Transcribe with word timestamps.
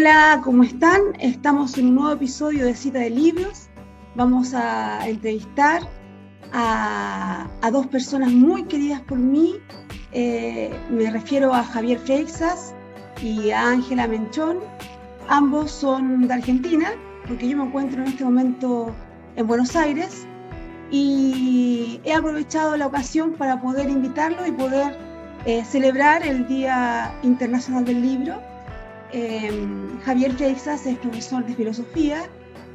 Hola, 0.00 0.40
¿cómo 0.44 0.62
están? 0.62 1.00
Estamos 1.18 1.76
en 1.76 1.88
un 1.88 1.96
nuevo 1.96 2.12
episodio 2.12 2.66
de 2.66 2.74
Cita 2.76 3.00
de 3.00 3.10
Libros. 3.10 3.68
Vamos 4.14 4.54
a 4.54 5.08
entrevistar 5.08 5.82
a, 6.52 7.48
dos 7.72 7.88
personas 7.88 8.30
muy 8.30 8.62
queridas 8.62 9.00
por 9.00 9.18
mí. 9.18 9.56
Eh, 10.12 10.70
me 10.88 11.10
refiero 11.10 11.52
a 11.52 11.64
Javier 11.64 11.98
Freixas 11.98 12.76
y 13.20 13.50
a 13.50 13.70
Ángela 13.70 14.06
Menchón. 14.06 14.58
Ambos 15.26 15.72
son 15.72 16.28
de 16.28 16.34
Argentina, 16.34 16.92
porque 17.26 17.48
yo 17.48 17.56
me 17.56 17.64
encuentro 17.64 18.00
en 18.00 18.06
este 18.06 18.22
momento 18.22 18.94
en 19.34 19.48
Buenos 19.48 19.74
Aires 19.74 20.28
y 20.92 22.00
he 22.04 22.12
aprovechado 22.12 22.76
la 22.76 22.86
ocasión 22.86 23.32
para 23.32 23.60
poder 23.60 23.90
invitarlo 23.90 24.46
y 24.46 24.52
poder 24.52 24.96
eh, 25.44 25.64
celebrar 25.64 26.24
el 26.24 26.46
Día 26.46 27.12
Internacional 27.24 27.84
del 27.84 28.00
Libro 28.00 28.40
Em, 29.12 29.98
Javier 30.00 30.32
Freixas 30.32 30.86
es 30.86 30.98
profesor 30.98 31.44
de 31.46 31.54
filosofía 31.54 32.28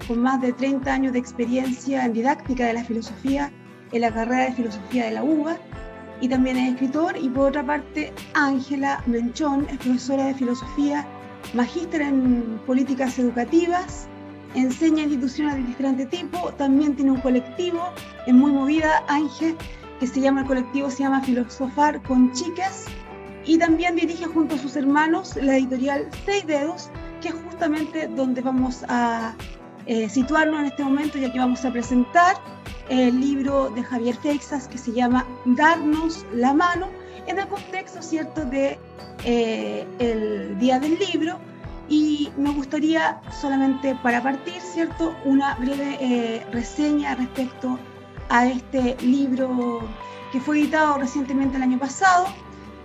con 0.08 0.20
más 0.20 0.42
de 0.42 0.52
30 0.52 0.92
años 0.92 1.14
de 1.14 1.20
experiencia 1.20 2.06
en 2.06 2.14
didáctica 2.14 2.66
de 2.66 2.73
la 2.73 2.84
filosofía 2.84 3.52
en 3.92 4.02
la 4.02 4.12
carrera 4.12 4.46
de 4.46 4.54
filosofía 4.54 5.06
de 5.06 5.12
la 5.12 5.23
UBA 5.23 5.58
y 6.22 6.28
también 6.28 6.58
es 6.58 6.73
escritor 6.73 7.16
y 7.18 7.30
por 7.30 7.50
otra 7.50 7.64
parte 7.64 8.12
Ángela 8.34 9.04
Menchón 9.06 9.68
es 9.70 9.78
profesora 9.78 10.26
de 10.26 10.34
filosofía, 10.34 11.06
magíster 11.54 12.02
en 12.02 12.59
políticas 12.66 13.20
educativas, 13.20 14.08
enseña 14.56 15.04
instituciones 15.04 15.56
de 15.56 15.64
diferente 15.64 16.06
tipo, 16.08 16.52
también 16.54 16.95
tiene 16.95 17.12
un 17.12 17.22
colectivo, 17.22 17.90
es 18.26 18.34
muy 18.34 18.52
movida 18.52 19.04
Ángel, 19.08 19.56
que 20.00 20.08
se 20.08 20.20
llama 20.20 20.42
el 20.42 20.48
colectivo, 20.48 20.90
se 20.90 21.04
llama 21.04 21.22
Filosofar 21.22 22.02
con 22.04 22.31
Chicas 22.31 22.86
y 23.46 23.58
también 23.58 23.96
dirige 23.96 24.26
junto 24.26 24.56
a 24.56 24.58
sus 24.58 24.76
hermanos 24.76 25.36
la 25.36 25.58
editorial 25.58 26.08
Seis 26.26 26.46
Dedos, 26.48 26.90
que 27.22 27.30
es 27.30 27.36
justamente 27.36 28.08
donde 28.08 28.42
vamos 28.42 28.84
a 28.88 29.34
eh, 29.86 30.08
situarnos 30.09 30.59
en 30.62 30.66
este 30.67 30.84
momento, 30.84 31.17
ya 31.17 31.31
que 31.31 31.40
vamos 31.40 31.64
a 31.66 31.72
presentar 31.72 32.36
el 32.90 33.20
libro 33.20 33.70
de 33.70 33.84
Javier 33.84 34.16
Feixas 34.16 34.67
que 34.67 34.78
se 34.78 34.92
llama 34.92 35.26
Darnos 35.45 36.26
la 36.34 36.54
mano, 36.54 36.88
en 37.28 37.40
el 37.40 37.48
contexto, 37.48 38.02
¿cierto?, 38.02 38.45
de 38.45 38.78
eh, 39.23 39.88
el 40.00 40.58
Día 40.60 40.80
del 40.80 40.98
Libro. 41.00 41.38
Y 41.89 42.32
me 42.38 42.50
gustaría 42.52 43.22
solamente 43.42 43.98
para 44.04 44.22
partir, 44.22 44.62
¿cierto?, 44.62 45.16
una 45.26 45.56
breve 45.56 45.98
eh, 46.00 46.45
reseña 46.52 47.16
respecto 47.16 47.78
a 48.30 48.48
este 48.48 48.95
libro 49.02 49.82
que 50.32 50.39
fue 50.39 50.60
editado 50.60 50.98
recientemente 50.98 51.58
el 51.58 51.64
año 51.64 51.78
pasado, 51.78 52.26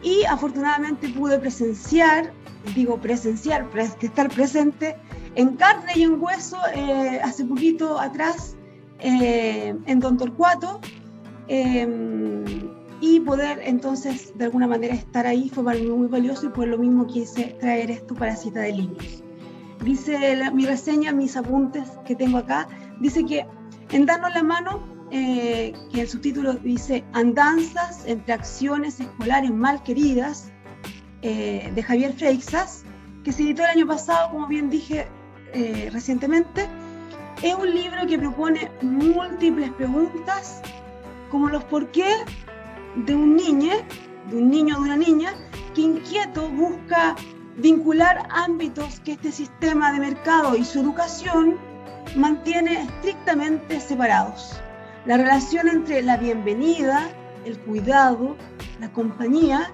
y 0.03 0.25
afortunadamente 0.25 1.09
pude 1.09 1.39
presenciar, 1.39 2.33
digo 2.75 2.99
presenciar, 3.01 3.69
estar 4.01 4.29
presente 4.31 4.97
en 5.35 5.57
carne 5.57 5.93
y 5.97 6.03
en 6.03 6.21
hueso 6.21 6.57
eh, 6.75 7.21
hace 7.23 7.45
poquito 7.45 7.99
atrás 7.99 8.57
eh, 9.01 9.75
en 9.87 10.01
Don 10.01 10.17
Torcuato 10.17 10.81
em, 11.49 12.45
y 13.01 13.21
poder 13.21 13.61
entonces 13.65 14.37
de 14.37 14.45
alguna 14.45 14.67
manera 14.67 14.95
estar 14.95 15.27
ahí 15.27 15.49
fue 15.49 15.65
para 15.65 15.79
mí 15.79 15.87
muy 15.87 16.09
valioso 16.09 16.47
y 16.47 16.49
por 16.51 16.67
lo 16.67 16.79
mismo 16.79 17.07
quise 17.07 17.57
traer 17.61 17.91
esto 17.91 18.15
para 18.15 18.35
cita 18.37 18.61
de 18.61 18.73
libros. 18.73 19.23
Dice 19.85 20.37
mi 20.53 20.67
reseña, 20.67 21.13
mis 21.13 21.37
apuntes 21.37 21.89
que 22.05 22.17
tengo 22.17 22.39
acá, 22.39 22.67
dice 23.01 23.25
que 23.25 23.47
en 23.93 24.07
darnos 24.07 24.35
la 24.35 24.43
mano 24.43 24.98
eh, 25.11 25.73
que 25.91 26.03
el 26.03 26.09
subtítulo 26.09 26.55
dice 26.55 27.03
Andanzas 27.15 28.05
entre 28.07 28.35
acciones 28.35 29.01
escolares 29.01 29.51
mal 29.51 29.83
queridas, 29.83 30.53
eh, 31.23 31.73
de 31.75 31.83
Javier 31.83 32.13
Freixas, 32.13 32.85
que 33.25 33.33
se 33.33 33.43
editó 33.43 33.63
el 33.63 33.71
año 33.71 33.87
pasado, 33.87 34.31
como 34.31 34.47
bien 34.47 34.69
dije 34.69 35.09
eh, 35.55 35.89
recientemente. 35.93 36.69
Es 37.43 37.55
un 37.55 37.75
libro 37.75 38.07
que 38.07 38.19
propone 38.19 38.71
múltiples 38.83 39.71
preguntas, 39.73 40.61
como 41.31 41.49
los 41.49 41.65
por 41.65 41.91
qué 41.91 42.09
de 42.97 43.15
un 43.15 43.37
niño, 43.37 43.73
de 44.31 44.37
un 44.37 44.51
niño 44.51 44.77
o 44.77 44.83
de 44.83 44.91
una 44.91 44.97
niña, 44.97 45.35
que 45.75 45.83
inquieto 45.83 46.49
busca 46.51 47.17
vincular 47.57 48.29
ámbitos 48.31 49.01
que 49.01 49.13
este 49.13 49.33
sistema 49.33 49.93
de 49.93 50.01
mercado 50.01 50.55
y 50.57 50.65
su 50.65 50.81
educación 50.81 51.57
mantiene 52.15 52.83
estrictamente 52.83 53.81
separados 53.81 54.61
la 55.07 55.17
relación 55.17 55.69
entre 55.69 56.03
la 56.03 56.17
bienvenida, 56.17 57.09
el 57.45 57.59
cuidado, 57.61 58.37
la 58.81 58.93
compañía, 58.93 59.71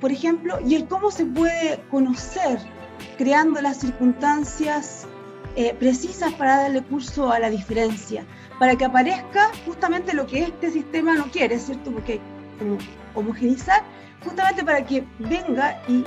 por 0.00 0.12
ejemplo, 0.12 0.58
y 0.64 0.74
el 0.74 0.86
cómo 0.88 1.10
se 1.10 1.26
puede 1.26 1.80
conocer 1.90 2.58
creando 3.16 3.60
las 3.60 3.78
circunstancias 3.78 5.06
eh, 5.56 5.74
precisas 5.78 6.32
para 6.34 6.62
darle 6.62 6.82
curso 6.82 7.32
a 7.32 7.38
la 7.38 7.50
diferencia, 7.50 8.24
para 8.58 8.76
que 8.76 8.84
aparezca 8.84 9.50
justamente 9.66 10.14
lo 10.14 10.26
que 10.26 10.44
este 10.44 10.70
sistema 10.70 11.14
no 11.14 11.24
quiere, 11.30 11.58
¿cierto? 11.58 11.90
Porque 11.90 12.20
como 12.58 12.78
homogenizar, 13.14 13.82
justamente 14.24 14.64
para 14.64 14.84
que 14.84 15.04
venga 15.18 15.82
y 15.88 16.04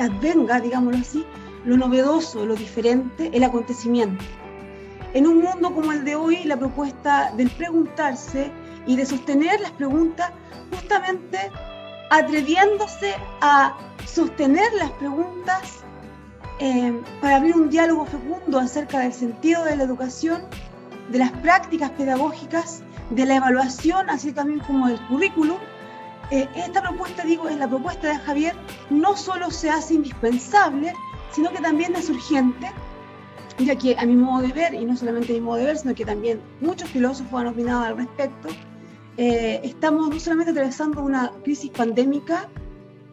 advenga, 0.00 0.60
digámoslo 0.60 0.98
así, 0.98 1.24
lo 1.64 1.76
novedoso, 1.76 2.44
lo 2.44 2.54
diferente, 2.54 3.30
el 3.32 3.44
acontecimiento. 3.44 4.24
En 5.14 5.26
un 5.26 5.42
mundo 5.42 5.74
como 5.74 5.92
el 5.92 6.04
de 6.04 6.16
hoy, 6.16 6.44
la 6.44 6.56
propuesta 6.56 7.32
del 7.36 7.50
preguntarse 7.50 8.50
y 8.86 8.96
de 8.96 9.04
sostener 9.04 9.60
las 9.60 9.72
preguntas, 9.72 10.30
justamente 10.70 11.50
atreviéndose 12.10 13.14
a 13.42 13.76
sostener 14.06 14.72
las 14.74 14.90
preguntas 14.92 15.80
eh, 16.60 16.98
para 17.20 17.36
abrir 17.36 17.56
un 17.56 17.68
diálogo 17.68 18.06
fecundo 18.06 18.58
acerca 18.58 19.00
del 19.00 19.12
sentido 19.12 19.64
de 19.64 19.76
la 19.76 19.84
educación, 19.84 20.42
de 21.10 21.18
las 21.18 21.30
prácticas 21.30 21.90
pedagógicas, 21.90 22.82
de 23.10 23.26
la 23.26 23.36
evaluación, 23.36 24.08
así 24.08 24.32
también 24.32 24.60
como 24.60 24.88
del 24.88 25.00
currículum. 25.08 25.58
Eh, 26.30 26.48
esta 26.56 26.80
propuesta, 26.80 27.22
digo, 27.24 27.50
es 27.50 27.56
la 27.56 27.68
propuesta 27.68 28.08
de 28.08 28.16
Javier, 28.16 28.54
no 28.88 29.14
solo 29.14 29.50
se 29.50 29.68
hace 29.68 29.92
indispensable, 29.92 30.94
sino 31.32 31.50
que 31.50 31.60
también 31.60 31.94
es 31.96 32.08
urgente 32.08 32.70
ya 33.58 33.76
que 33.76 33.96
a 33.98 34.04
mi 34.06 34.16
modo 34.16 34.42
de 34.42 34.52
ver, 34.52 34.74
y 34.74 34.84
no 34.84 34.96
solamente 34.96 35.32
a 35.32 35.34
mi 35.34 35.40
modo 35.40 35.58
de 35.58 35.66
ver, 35.66 35.76
sino 35.76 35.94
que 35.94 36.04
también 36.04 36.40
muchos 36.60 36.88
filósofos 36.90 37.40
han 37.40 37.48
opinado 37.48 37.82
al 37.82 37.96
respecto, 37.96 38.48
eh, 39.16 39.60
estamos 39.62 40.08
no 40.08 40.18
solamente 40.18 40.52
atravesando 40.52 41.02
una 41.02 41.30
crisis 41.42 41.70
pandémica, 41.70 42.48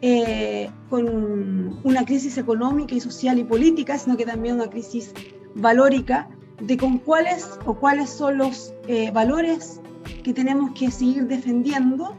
eh, 0.02 0.70
con 0.88 1.78
una 1.84 2.04
crisis 2.06 2.38
económica 2.38 2.94
y 2.94 3.00
social 3.00 3.38
y 3.38 3.44
política, 3.44 3.98
sino 3.98 4.16
que 4.16 4.24
también 4.24 4.54
una 4.54 4.70
crisis 4.70 5.12
valórica 5.54 6.28
de 6.60 6.76
con 6.78 6.98
cuáles 6.98 7.50
o 7.66 7.74
cuáles 7.74 8.08
son 8.08 8.38
los 8.38 8.72
eh, 8.88 9.10
valores 9.10 9.80
que 10.24 10.32
tenemos 10.32 10.70
que 10.72 10.90
seguir 10.90 11.26
defendiendo 11.26 12.16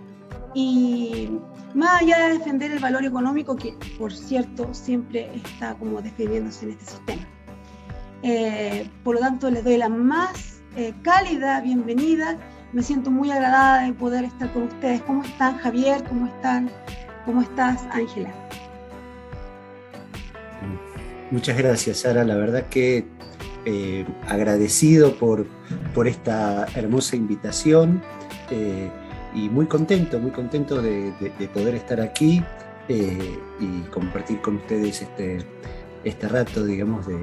y 0.54 1.30
más 1.74 2.02
allá 2.02 2.28
de 2.28 2.38
defender 2.38 2.72
el 2.72 2.80
valor 2.80 3.06
económico 3.06 3.56
que 3.56 3.76
por 3.98 4.14
cierto 4.14 4.74
siempre 4.74 5.32
está 5.36 5.76
como 5.76 6.02
defendiéndose 6.02 6.66
en 6.66 6.72
este 6.72 6.86
sistema. 6.86 7.28
Eh, 8.24 8.88
por 9.04 9.16
lo 9.16 9.22
tanto, 9.22 9.50
les 9.50 9.64
doy 9.64 9.78
la 9.78 9.90
más 9.90 10.62
eh, 10.76 10.94
cálida 11.02 11.62
bienvenida. 11.62 12.38
Me 12.72 12.84
siento 12.84 13.12
muy 13.12 13.32
agradada 13.32 13.84
de 13.84 13.94
poder 13.94 14.26
estar 14.26 14.52
con 14.54 14.64
ustedes. 14.64 15.02
¿Cómo 15.02 15.24
están, 15.24 15.58
Javier? 15.58 16.04
¿Cómo 16.08 16.28
están? 16.28 16.70
¿Cómo 17.26 17.42
estás, 17.42 17.84
Ángela? 17.92 18.32
Muchas 21.32 21.58
gracias, 21.58 22.00
Sara. 22.00 22.24
La 22.24 22.36
verdad 22.36 22.68
que 22.70 23.06
eh, 23.66 24.06
agradecido 24.28 25.16
por, 25.16 25.48
por 25.94 26.08
esta 26.08 26.68
hermosa 26.76 27.16
invitación 27.16 28.02
y 29.34 29.48
muy 29.48 29.66
contento, 29.66 30.20
muy 30.20 30.32
contento 30.32 30.82
de, 30.82 31.14
de 31.40 31.48
poder 31.48 31.76
estar 31.76 32.02
aquí 32.02 32.44
y 32.90 33.82
compartir 33.92 34.42
con 34.42 34.58
ustedes 34.58 35.04
este, 35.04 35.46
este 36.04 36.28
rato, 36.28 36.64
digamos, 36.64 37.08
de, 37.08 37.18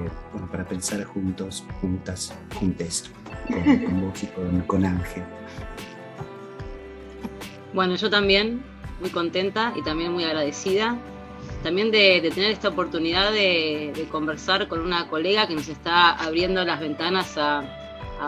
para 0.51 0.65
pensar 0.65 1.03
juntos, 1.03 1.65
juntas, 1.81 2.33
juntes, 2.57 3.11
con, 3.47 4.01
vos 4.01 4.23
y 4.23 4.27
con, 4.63 4.85
Ángel. 4.85 5.23
Bueno, 7.73 7.95
yo 7.95 8.09
también 8.09 8.63
muy 8.99 9.09
contenta 9.09 9.73
y 9.75 9.83
también 9.83 10.11
muy 10.11 10.23
agradecida 10.23 10.97
también 11.63 11.91
de, 11.91 12.21
tener 12.33 12.51
esta 12.51 12.69
oportunidad 12.69 13.31
de, 13.31 14.07
conversar 14.11 14.67
con 14.67 14.79
una 14.79 15.09
colega 15.09 15.47
que 15.47 15.55
nos 15.55 15.67
está 15.67 16.11
abriendo 16.11 16.63
las 16.63 16.79
ventanas 16.79 17.37
a, 17.37 17.63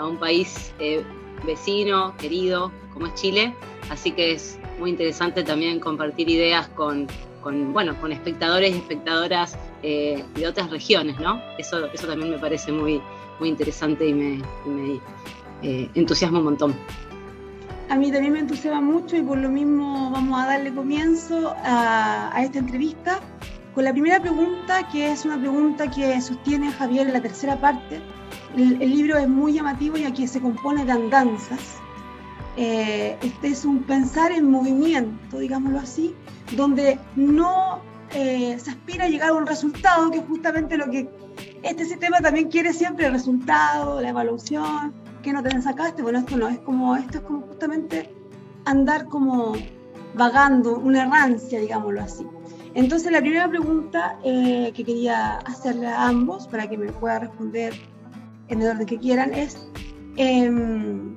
un 0.07 0.17
país 0.17 0.73
eh, 0.79 1.03
vecino, 1.45 2.15
querido, 2.17 2.71
como 2.93 3.07
es 3.07 3.15
Chile. 3.15 3.53
Así 3.89 4.11
que 4.11 4.31
es 4.33 4.57
muy 4.79 4.89
interesante 4.89 5.43
también 5.43 5.81
compartir 5.81 6.29
ideas 6.29 6.69
con, 6.69 7.07
con, 7.41 7.73
bueno, 7.73 7.99
con 7.99 8.13
espectadores 8.13 8.73
y 8.73 8.77
espectadoras 8.77 9.57
eh, 9.83 10.23
de 10.35 10.47
otras 10.47 10.69
regiones, 10.69 11.19
¿no? 11.19 11.41
Eso, 11.57 11.87
eso 11.87 12.07
también 12.07 12.31
me 12.31 12.37
parece 12.37 12.71
muy, 12.71 13.01
muy 13.39 13.49
interesante 13.49 14.07
y 14.07 14.13
me, 14.13 14.41
eh, 15.63 15.89
entusiasma 15.95 16.39
un 16.39 16.45
montón. 16.45 16.75
A 17.89 17.95
mí 17.95 18.11
también 18.11 18.33
me 18.33 18.39
entusiasma 18.39 18.79
mucho 18.79 19.17
y 19.17 19.21
por 19.21 19.37
lo 19.37 19.49
mismo 19.49 20.11
vamos 20.11 20.39
a 20.39 20.45
darle 20.45 20.73
comienzo 20.73 21.55
a, 21.63 22.31
esta 22.43 22.59
entrevista. 22.59 23.19
con 23.73 23.83
la 23.83 23.91
primera 23.91 24.19
pregunta, 24.19 24.87
que 24.89 25.11
es 25.11 25.25
una 25.25 25.39
pregunta 25.39 25.89
que 25.89 26.21
sostiene 26.21 26.71
Javier 26.71 27.07
en 27.07 27.13
la 27.13 27.21
tercera 27.21 27.59
parte. 27.59 27.99
El, 28.55 28.79
libro 28.79 29.17
es 29.17 29.27
muy 29.27 29.53
llamativo 29.53 29.97
y 29.97 30.03
aquí 30.03 30.27
se 30.27 30.39
compone 30.39 30.85
de 30.85 30.91
andanzas. 30.91 31.77
Eh, 32.55 33.17
este 33.21 33.47
es 33.47 33.65
un 33.65 33.83
pensar 33.83 34.31
en 34.31 34.51
movimiento, 34.51 35.39
digámoslo 35.39 35.79
así, 35.79 36.13
donde 36.55 36.99
no 37.15 37.81
eh, 38.13 38.57
se 38.59 38.71
aspira 38.71 39.05
a 39.05 39.09
llegar 39.09 39.29
a 39.29 39.33
un 39.33 39.47
resultado, 39.47 40.11
que 40.11 40.19
es 40.19 40.25
justamente 40.25 40.77
lo 40.77 40.89
que 40.89 41.09
este 41.63 41.85
sistema 41.85 42.19
también 42.19 42.49
quiere 42.49 42.73
siempre, 42.73 43.05
el 43.05 43.13
resultado, 43.13 44.01
la 44.01 44.09
evaluación, 44.09 44.93
que 45.21 45.33
no 45.33 45.43
te 45.43 45.61
sacaste. 45.61 46.01
Bueno, 46.01 46.19
esto 46.19 46.37
no, 46.37 46.47
es 46.49 46.59
como, 46.59 46.95
esto 46.95 47.19
es 47.19 47.23
como 47.23 47.41
justamente 47.41 48.13
andar 48.65 49.05
como 49.05 49.53
vagando, 50.15 50.77
una 50.77 51.03
errancia, 51.03 51.59
digámoslo 51.59 52.01
así. 52.01 52.25
Entonces, 52.73 53.11
la 53.11 53.19
primera 53.19 53.49
pregunta 53.49 54.17
eh, 54.23 54.71
que 54.73 54.83
quería 54.83 55.37
hacerle 55.39 55.87
a 55.87 56.07
ambos, 56.07 56.47
para 56.47 56.69
que 56.69 56.77
me 56.77 56.91
pueda 56.91 57.19
responder 57.19 57.73
en 58.47 58.61
el 58.61 58.69
orden 58.69 58.85
que 58.85 58.97
quieran, 58.97 59.33
es, 59.33 59.67
em, 60.17 61.15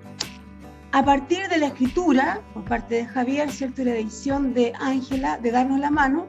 a 0.92 1.04
partir 1.04 1.48
de 1.48 1.58
la 1.58 1.66
escritura, 1.66 2.40
por 2.54 2.64
parte 2.64 2.96
de 2.96 3.06
Javier, 3.06 3.50
¿cierto? 3.50 3.82
y 3.82 3.84
la 3.86 3.96
edición 3.96 4.54
de 4.54 4.72
Ángela, 4.80 5.38
de 5.38 5.50
Darnos 5.50 5.80
la 5.80 5.90
Mano, 5.90 6.26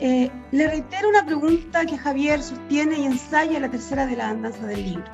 eh, 0.00 0.30
le 0.52 0.68
reitero 0.68 1.08
una 1.08 1.24
pregunta 1.24 1.84
que 1.86 1.96
Javier 1.96 2.42
sostiene 2.42 2.98
y 2.98 3.04
ensaya 3.04 3.56
en 3.56 3.62
la 3.62 3.70
tercera 3.70 4.06
de 4.06 4.16
la 4.16 4.30
andanza 4.30 4.66
del 4.66 4.84
libro. 4.84 5.04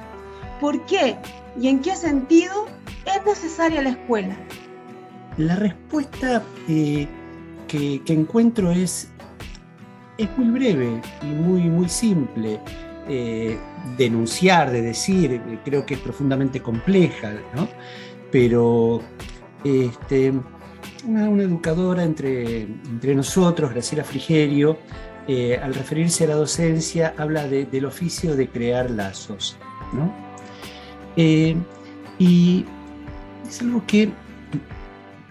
¿Por 0.60 0.84
qué 0.86 1.16
y 1.60 1.68
en 1.68 1.80
qué 1.80 1.96
sentido 1.96 2.66
es 3.06 3.24
necesaria 3.24 3.82
la 3.82 3.90
escuela? 3.90 4.36
La 5.36 5.56
respuesta 5.56 6.42
eh, 6.68 7.06
que, 7.68 8.02
encuentro 8.06 8.70
es 8.70 9.08
muy 10.36 10.50
breve 10.50 11.00
y 11.22 11.26
muy, 11.26 11.62
muy 11.62 11.88
simple. 11.88 12.60
Eh, 13.08 13.58
denunciar, 13.96 14.70
de 14.70 14.82
decir, 14.82 15.40
creo 15.64 15.86
que 15.86 15.94
es 15.94 16.00
profundamente 16.00 16.60
compleja, 16.60 17.32
¿no? 17.54 17.66
Pero 18.30 19.00
este, 19.64 20.32
una, 21.06 21.26
educadora 21.42 22.04
entre, 22.04 22.62
entre, 22.62 23.14
nosotros, 23.14 23.70
Graciela 23.70 24.04
Frigerio, 24.04 24.78
eh, 25.28 25.58
al 25.62 25.74
referirse 25.74 26.24
a 26.24 26.28
la 26.28 26.34
docencia, 26.34 27.14
habla 27.16 27.46
del 27.46 27.84
oficio 27.84 28.36
de 28.36 28.48
crear 28.48 28.90
lazos, 28.90 29.56
¿no? 29.92 30.30
y 31.16 32.64
es 33.46 33.60
algo 33.60 33.82
que 33.86 34.10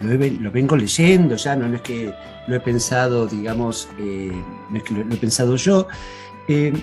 lo, 0.02 0.52
vengo 0.52 0.76
leyendo, 0.76 1.36
ya 1.36 1.56
no, 1.56 1.74
es 1.76 1.82
que 1.82 2.14
lo 2.48 2.56
he 2.56 2.60
pensado, 2.60 3.28
digamos, 3.28 3.90
eh, 4.00 4.32
no 4.70 4.78
es 4.78 4.84
que 4.84 4.94
lo, 4.94 5.02
he 5.02 5.18
pensado 5.18 5.56
yo. 5.56 5.88
Eh, 6.48 6.74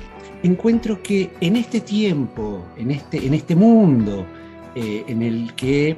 encuentro 0.43 1.03
que 1.03 1.32
en 1.41 1.56
este 1.56 1.81
tiempo, 1.81 2.67
en 2.77 2.91
este, 2.91 3.27
en 3.27 3.35
este 3.35 3.56
mundo 3.56 4.27
eh, 4.75 5.05
en 5.09 5.23
el 5.23 5.55
que 5.55 5.97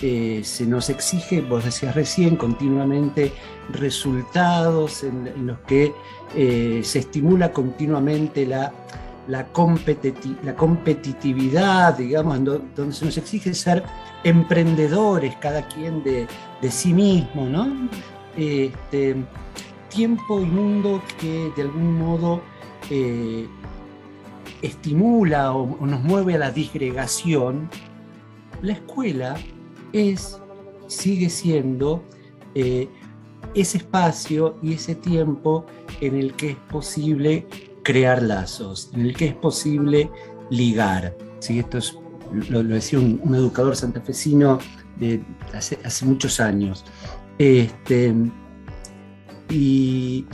se 0.00 0.66
nos 0.66 0.90
exige, 0.90 1.40
vos 1.40 1.64
decías 1.64 1.94
recién, 1.94 2.36
continuamente 2.36 3.32
resultados 3.70 5.02
en, 5.02 5.46
los 5.46 5.58
que 5.60 5.94
se 6.82 6.98
estimula 7.00 7.52
continuamente 7.52 8.46
la, 8.46 8.72
competitividad, 9.52 11.98
digamos, 11.98 12.44
donde 12.44 12.92
se 12.92 13.04
nos 13.04 13.16
exige 13.16 13.54
ser 13.54 13.82
emprendedores, 14.24 15.36
cada 15.36 15.66
quien 15.66 16.02
de, 16.04 16.28
sí 16.70 16.92
mismo, 16.92 17.46
¿no? 17.46 17.88
Este, 18.36 19.16
tiempo 19.88 20.40
y 20.40 20.44
mundo 20.44 21.02
que 21.20 21.50
de 21.56 21.62
algún 21.62 21.98
modo 21.98 22.42
eh, 22.90 23.48
estimula 24.62 25.52
o, 25.52 25.86
nos 25.86 26.00
mueve 26.02 26.34
a 26.34 26.38
la 26.38 26.50
disgregación, 26.50 27.68
la 28.62 28.74
escuela 28.74 29.36
es, 29.92 30.40
sigue 30.86 31.30
siendo 31.30 32.02
eh, 32.54 32.88
ese 33.54 33.78
espacio 33.78 34.56
y 34.62 34.74
ese 34.74 34.94
tiempo 34.94 35.66
en 36.00 36.16
el 36.16 36.34
que 36.34 36.50
es 36.50 36.56
posible 36.70 37.46
crear 37.82 38.22
lazos, 38.22 38.90
en 38.94 39.00
el 39.00 39.16
que 39.16 39.26
es 39.26 39.34
posible 39.34 40.10
ligar. 40.50 41.16
¿sí? 41.40 41.58
Esto 41.58 41.78
es 41.78 41.98
lo, 42.50 42.62
decía 42.62 42.98
un, 42.98 43.34
educador 43.34 43.76
santafesino 43.76 44.58
de 44.96 45.22
hace, 45.54 46.04
muchos 46.04 46.40
años. 46.40 46.84
Este, 47.38 48.14
y, 49.48 50.26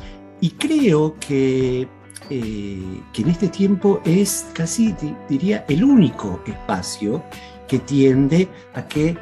creo 0.58 1.14
que, 1.20 1.86
eh, 2.30 3.00
que, 3.12 3.22
en 3.22 3.28
este 3.28 3.48
tiempo 3.48 4.00
es 4.04 4.46
casi, 4.52 4.94
diría, 5.28 5.64
el 5.68 5.84
único 5.84 6.40
espacio 6.46 7.22
que 7.68 7.78
tiende 7.78 8.48
a 8.74 8.86
que 8.86 9.16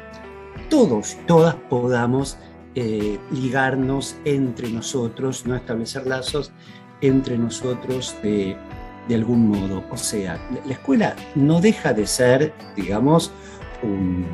todos 0.69 1.13
y 1.13 1.25
todas 1.25 1.55
podamos 1.55 2.37
eh, 2.75 3.19
ligarnos 3.31 4.15
entre 4.25 4.69
nosotros, 4.69 5.45
no 5.45 5.55
establecer 5.55 6.07
lazos 6.07 6.51
entre 7.01 7.37
nosotros 7.37 8.15
de, 8.23 8.57
algún 9.13 9.49
modo. 9.49 9.83
O 9.91 9.97
sea, 9.97 10.39
la 10.65 10.73
escuela 10.73 11.15
no 11.35 11.61
deja 11.61 11.93
de 11.93 12.07
ser, 12.07 12.53
digamos, 12.75 13.31
un, 13.83 14.25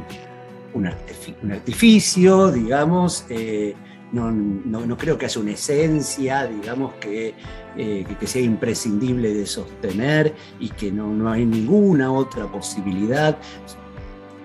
artificio, 1.51 2.49
digamos, 2.49 3.25
eh, 3.29 3.75
no, 4.13 4.97
creo 4.97 5.17
que 5.17 5.25
haya 5.25 5.41
una 5.41 5.51
esencia, 5.51 6.47
digamos, 6.47 6.93
eh, 7.01 7.33
que, 7.75 8.15
que, 8.19 8.27
sea 8.27 8.41
imprescindible 8.41 9.33
de 9.33 9.45
sostener 9.45 10.33
y 10.59 10.69
que 10.69 10.91
no, 10.91 11.29
hay 11.29 11.45
ninguna 11.45 12.11
otra 12.11 12.45
posibilidad. 12.47 13.37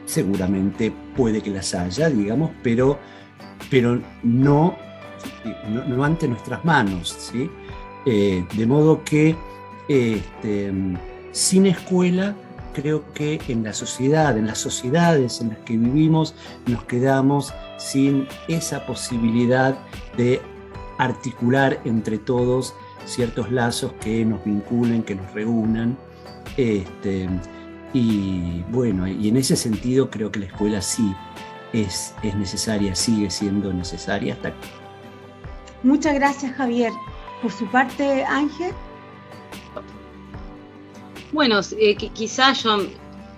Seguramente 0.06 0.92
puede 1.16 1.40
que 1.40 1.50
las 1.50 1.74
haya, 1.74 2.10
digamos, 2.10 2.50
pero, 2.62 2.98
pero 3.70 4.00
no, 4.22 4.76
no, 5.88 6.04
ante 6.04 6.28
nuestras 6.28 6.64
manos, 6.64 7.16
¿sí? 7.18 7.50
Eh, 8.06 8.44
de 8.54 8.66
modo 8.66 9.02
que 9.02 9.34
este, 9.88 10.72
sin 11.32 11.66
escuela, 11.66 12.34
creo 12.74 13.12
que 13.12 13.40
en 13.48 13.64
la 13.64 13.72
sociedad, 13.72 14.36
en 14.36 14.46
las 14.46 14.58
sociedades 14.58 15.40
en 15.40 15.50
las 15.50 15.58
que 15.58 15.76
vivimos, 15.76 16.34
nos 16.66 16.84
quedamos 16.84 17.54
sin 17.78 18.26
esa 18.48 18.84
posibilidad 18.84 19.78
de 20.16 20.40
articular 20.98 21.80
entre 21.84 22.18
todos 22.18 22.74
ciertos 23.06 23.50
lazos 23.50 23.92
que 24.00 24.24
nos 24.24 24.44
vinculen, 24.44 25.02
que 25.02 25.14
nos 25.14 25.32
reúnan. 25.32 25.96
Este, 26.56 27.28
y 27.94 28.62
bueno, 28.70 29.08
y 29.08 29.28
en 29.28 29.36
ese 29.36 29.56
sentido 29.56 30.10
creo 30.10 30.30
que 30.30 30.40
la 30.40 30.46
escuela 30.46 30.82
sí 30.82 31.14
es, 31.72 32.14
es 32.22 32.34
necesaria, 32.34 32.94
sigue 32.94 33.30
siendo 33.30 33.72
necesaria 33.72 34.34
hasta 34.34 34.48
aquí. 34.48 34.68
Muchas 35.84 36.14
gracias 36.14 36.52
Javier. 36.56 36.92
Por 37.40 37.52
su 37.52 37.66
parte, 37.66 38.24
Ángel. 38.24 38.72
Bueno, 41.32 41.60
eh, 41.78 41.94
quizás 41.96 42.62
yo 42.62 42.78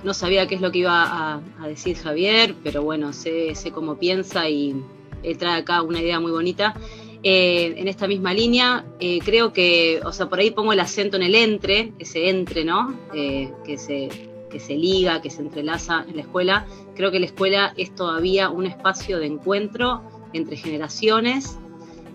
no 0.05 0.15
sabía 0.15 0.47
qué 0.47 0.55
es 0.55 0.61
lo 0.61 0.71
que 0.71 0.79
iba 0.79 1.41
a, 1.61 1.69
decir 1.69 1.97
Javier, 1.97 2.55
pero 2.63 2.83
bueno, 2.83 3.13
sé, 3.13 3.53
cómo 3.75 3.97
piensa 3.97 4.49
y 4.49 4.77
él 5.23 5.39
trae 5.39 5.61
acá 5.61 5.83
una 5.83 6.01
idea 6.01 6.21
muy 6.21 6.31
bonita. 6.31 6.75
Eh, 7.23 7.75
en 7.79 7.89
esta 7.89 8.07
misma 8.07 8.33
línea, 8.33 8.85
eh, 9.01 9.19
creo 9.25 9.53
que, 9.53 10.01
o 10.05 10.13
sea, 10.13 10.29
por 10.29 10.39
ahí 10.39 10.51
pongo 10.51 10.73
el 10.73 10.81
acento 10.81 11.17
en 11.17 11.25
el 11.25 11.35
entre, 11.35 11.93
ese 11.99 12.29
entre, 12.29 12.65
¿no? 12.65 12.95
que, 13.13 13.79
se, 13.79 14.09
que 14.51 14.61
se 14.61 14.75
liga, 14.75 15.21
que 15.23 15.31
se 15.31 15.43
entrelaza 15.43 16.05
en 16.09 16.17
la 16.17 16.23
escuela. 16.23 16.67
Creo 16.95 17.11
que 17.11 17.21
la 17.21 17.27
escuela 17.27 17.75
es 17.77 17.95
todavía 17.95 18.51
un 18.51 18.67
espacio 18.67 19.19
de 19.19 19.27
encuentro 19.27 20.03
entre 20.33 20.57
generaciones 20.57 21.59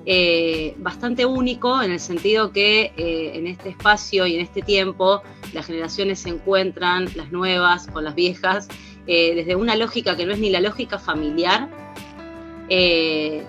eh, 0.06 0.74
bastante 0.80 1.28
único 1.28 1.80
en 1.82 1.92
el 1.92 2.00
sentido 2.00 2.52
que 2.52 2.92
eh, 2.98 3.32
en 3.36 3.46
este 3.46 3.70
espacio 3.70 4.26
y 4.26 4.34
en 4.36 4.42
este 4.42 4.64
tiempo 4.64 5.22
las 5.54 5.68
generaciones 5.68 6.20
se 6.20 6.30
encuentran, 6.30 7.08
las 7.16 7.32
nuevas 7.32 7.86
con 7.86 8.04
las 8.04 8.16
viejas, 8.16 8.68
eh, 9.06 9.36
desde 9.36 9.56
una 9.56 9.76
lógica 9.76 10.18
que 10.18 10.26
no 10.26 10.34
es 10.34 10.40
ni 10.40 10.50
la 10.50 10.60
lógica 10.60 10.98
familiar, 10.98 11.70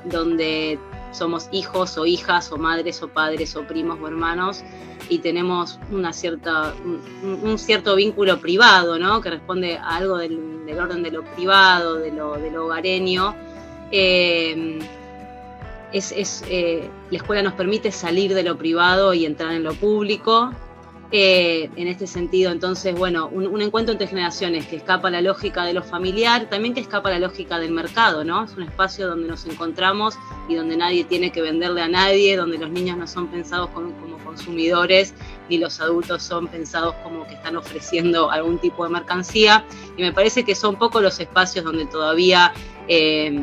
donde 0.05 0.81
somos 1.13 1.49
hijos 1.53 1.97
o 1.97 2.07
hijas 2.07 2.51
o 2.51 2.59
madres 2.59 3.01
o 3.05 3.09
padres 3.09 3.55
o 3.55 3.65
primos 3.65 4.01
o 4.03 4.09
hermanos 4.09 4.65
y 5.09 5.19
tenemos 5.19 5.79
una 5.91 6.13
cierta, 6.13 6.75
un, 7.25 7.59
cierto 7.59 7.97
vínculo 7.97 8.41
privado, 8.41 8.99
¿no? 8.99 9.21
que 9.21 9.31
responde 9.31 9.77
a 9.77 9.97
algo 9.97 10.19
del, 10.19 10.39
orden 10.79 11.03
de 11.03 11.11
lo 11.11 11.23
privado, 11.23 11.97
de 11.97 12.11
lo, 12.13 12.39
de 12.39 12.51
lo 12.51 12.67
hogareño 12.67 13.35
es, 15.93 16.45
eh, 16.49 16.89
la 17.11 17.17
escuela 17.17 17.43
nos 17.43 17.55
permite 17.55 17.93
salir 17.93 18.35
de 18.35 18.43
lo 18.43 18.57
privado 18.57 19.15
y 19.15 19.27
entrar 19.27 19.53
en 19.53 19.63
lo 19.63 19.75
público. 19.75 20.53
Eh, 21.15 21.69
en 21.77 21.89
este 21.89 22.07
sentido. 22.07 22.51
Entonces, 22.51 22.95
bueno, 22.95 23.29
un, 23.29 23.61
encuentro 23.61 23.93
entre 23.93 24.07
generaciones 24.07 24.67
que 24.67 24.77
escapa 24.77 25.09
a 25.09 25.11
la 25.11 25.21
lógica 25.21 25.63
de 25.63 25.75
lo 25.75 25.83
familiar, 25.83 26.49
también 26.49 26.73
que 26.73 26.81
escapa 26.81 27.11
a 27.11 27.13
la 27.13 27.19
lógica 27.19 27.59
del 27.59 27.71
mercado, 27.71 28.25
¿no? 28.25 28.45
Es 28.45 28.57
un 28.57 28.63
espacio 28.63 29.09
donde 29.09 29.29
nos 29.29 29.45
encontramos 29.45 30.15
y 30.49 30.55
donde 30.55 30.75
nadie 30.75 31.05
tiene 31.05 31.31
que 31.31 31.43
venderle 31.43 31.83
a 31.83 31.89
nadie, 31.89 32.35
donde 32.35 32.57
los 32.57 32.71
niños 32.71 32.97
no 32.97 33.07
son 33.07 33.29
pensados 33.29 33.69
como, 33.75 33.93
consumidores 34.25 35.13
y 35.51 35.59
los 35.59 35.83
adultos 35.83 36.23
son 36.23 36.49
pensados 36.49 36.95
como 37.03 37.27
que 37.27 37.35
están 37.35 37.57
ofreciendo 37.57 38.31
algún 38.31 38.59
tipo 38.59 38.83
de 38.85 38.89
mercancía. 38.89 39.67
Y 39.99 40.03
me 40.03 40.13
parece 40.13 40.45
que 40.45 40.55
son 40.55 40.77
pocos 40.77 41.03
los 41.03 41.21
espacios 41.21 41.63
donde 41.63 41.85
todavía... 41.85 42.55
Eh, 42.89 43.39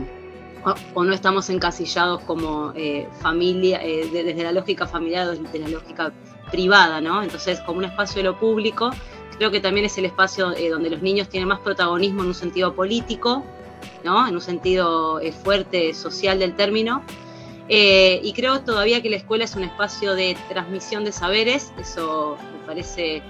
o, 0.93 1.03
no 1.05 1.13
estamos 1.13 1.49
encasillados 1.49 2.21
como 2.23 2.73
eh, 2.75 3.07
familia, 3.21 3.79
desde 3.79 4.43
la 4.43 4.51
lógica 4.51 4.87
familiar, 4.87 5.25
desde 5.27 5.59
la 5.59 5.69
lógica 5.69 6.11
privada, 6.51 7.01
¿no? 7.01 7.23
Entonces, 7.23 7.59
como 7.61 7.79
un 7.79 7.85
espacio 7.85 8.17
de 8.17 8.23
lo 8.23 8.39
público, 8.39 8.91
creo 9.37 9.51
que 9.51 9.59
también 9.59 9.85
es 9.85 9.97
el 9.97 10.05
espacio 10.05 10.51
eh, 10.55 10.69
donde 10.69 10.89
los 10.89 11.01
niños 11.01 11.29
tienen 11.29 11.47
más 11.47 11.59
protagonismo 11.59 12.21
en 12.21 12.27
un 12.27 12.35
sentido 12.35 12.73
político, 12.75 13.43
¿no? 14.03 14.27
En 14.27 14.35
un 14.35 14.41
sentido 14.41 15.19
eh, 15.19 15.31
fuerte 15.31 15.93
social 15.93 16.39
del 16.39 16.55
término. 16.55 17.03
Eh, 17.69 18.19
y 18.23 18.33
creo 18.33 18.61
todavía 18.61 19.01
que 19.01 19.09
la 19.09 19.15
escuela 19.15 19.45
es 19.45 19.55
un 19.55 19.63
espacio 19.63 20.15
de 20.15 20.35
transmisión 20.49 21.05
de 21.05 21.11
saberes, 21.11 21.71
eso 21.77 22.37
me 22.59 22.65
parece 22.65 23.21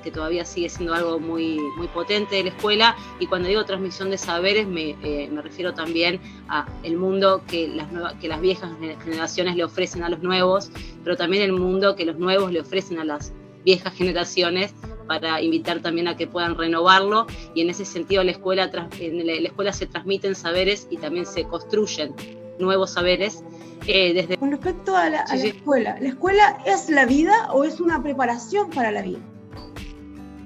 que 0.00 0.10
todavía 0.10 0.44
sigue 0.44 0.68
siendo 0.68 0.94
algo 0.94 1.18
muy, 1.18 1.58
muy 1.76 1.88
potente 1.88 2.36
de 2.36 2.44
la 2.44 2.48
escuela. 2.50 2.96
Y 3.18 3.26
cuando 3.26 3.48
digo 3.48 3.64
transmisión 3.64 4.10
de 4.10 4.18
saberes, 4.18 4.66
me, 4.66 4.96
me 5.30 5.42
refiero 5.42 5.74
también 5.74 6.20
a 6.48 6.66
el 6.82 6.96
mundo 6.96 7.42
que 7.46 7.68
las, 7.68 8.14
que 8.14 8.28
las 8.28 8.40
viejas 8.40 8.70
generaciones 9.04 9.56
le 9.56 9.64
ofrecen 9.64 10.02
a 10.02 10.08
los 10.08 10.20
nuevos, 10.20 10.70
pero 11.04 11.16
también 11.16 11.42
el 11.42 11.52
mundo 11.52 11.96
que 11.96 12.04
los 12.04 12.18
nuevos 12.18 12.52
le 12.52 12.60
ofrecen 12.60 12.98
a 12.98 13.04
las 13.04 13.32
viejas 13.64 13.94
generaciones 13.94 14.74
para 15.06 15.42
invitar 15.42 15.80
también 15.80 16.08
a 16.08 16.16
que 16.16 16.26
puedan 16.26 16.56
renovarlo 16.56 17.26
y 17.54 17.62
en 17.62 17.70
ese 17.70 17.84
sentido 17.84 18.22
la 18.22 18.30
escuela, 18.30 18.70
en 19.00 19.26
la 19.26 19.32
escuela 19.32 19.72
se 19.72 19.86
transmiten 19.86 20.34
saberes 20.34 20.86
y 20.90 20.98
también 20.98 21.26
se 21.26 21.44
construyen 21.44 22.14
nuevos 22.58 22.92
saberes. 22.92 23.42
Eh, 23.86 24.12
desde... 24.14 24.36
Con 24.36 24.50
respecto 24.50 24.94
a 24.94 25.08
la, 25.08 25.22
escuela, 25.24 25.98
¿la 26.00 26.08
escuela 26.08 26.58
es 26.66 26.90
la 26.90 27.06
vida 27.06 27.50
o 27.52 27.64
es 27.64 27.80
una 27.80 28.02
preparación 28.02 28.70
para 28.70 28.92
la 28.92 29.02
vida? 29.02 29.18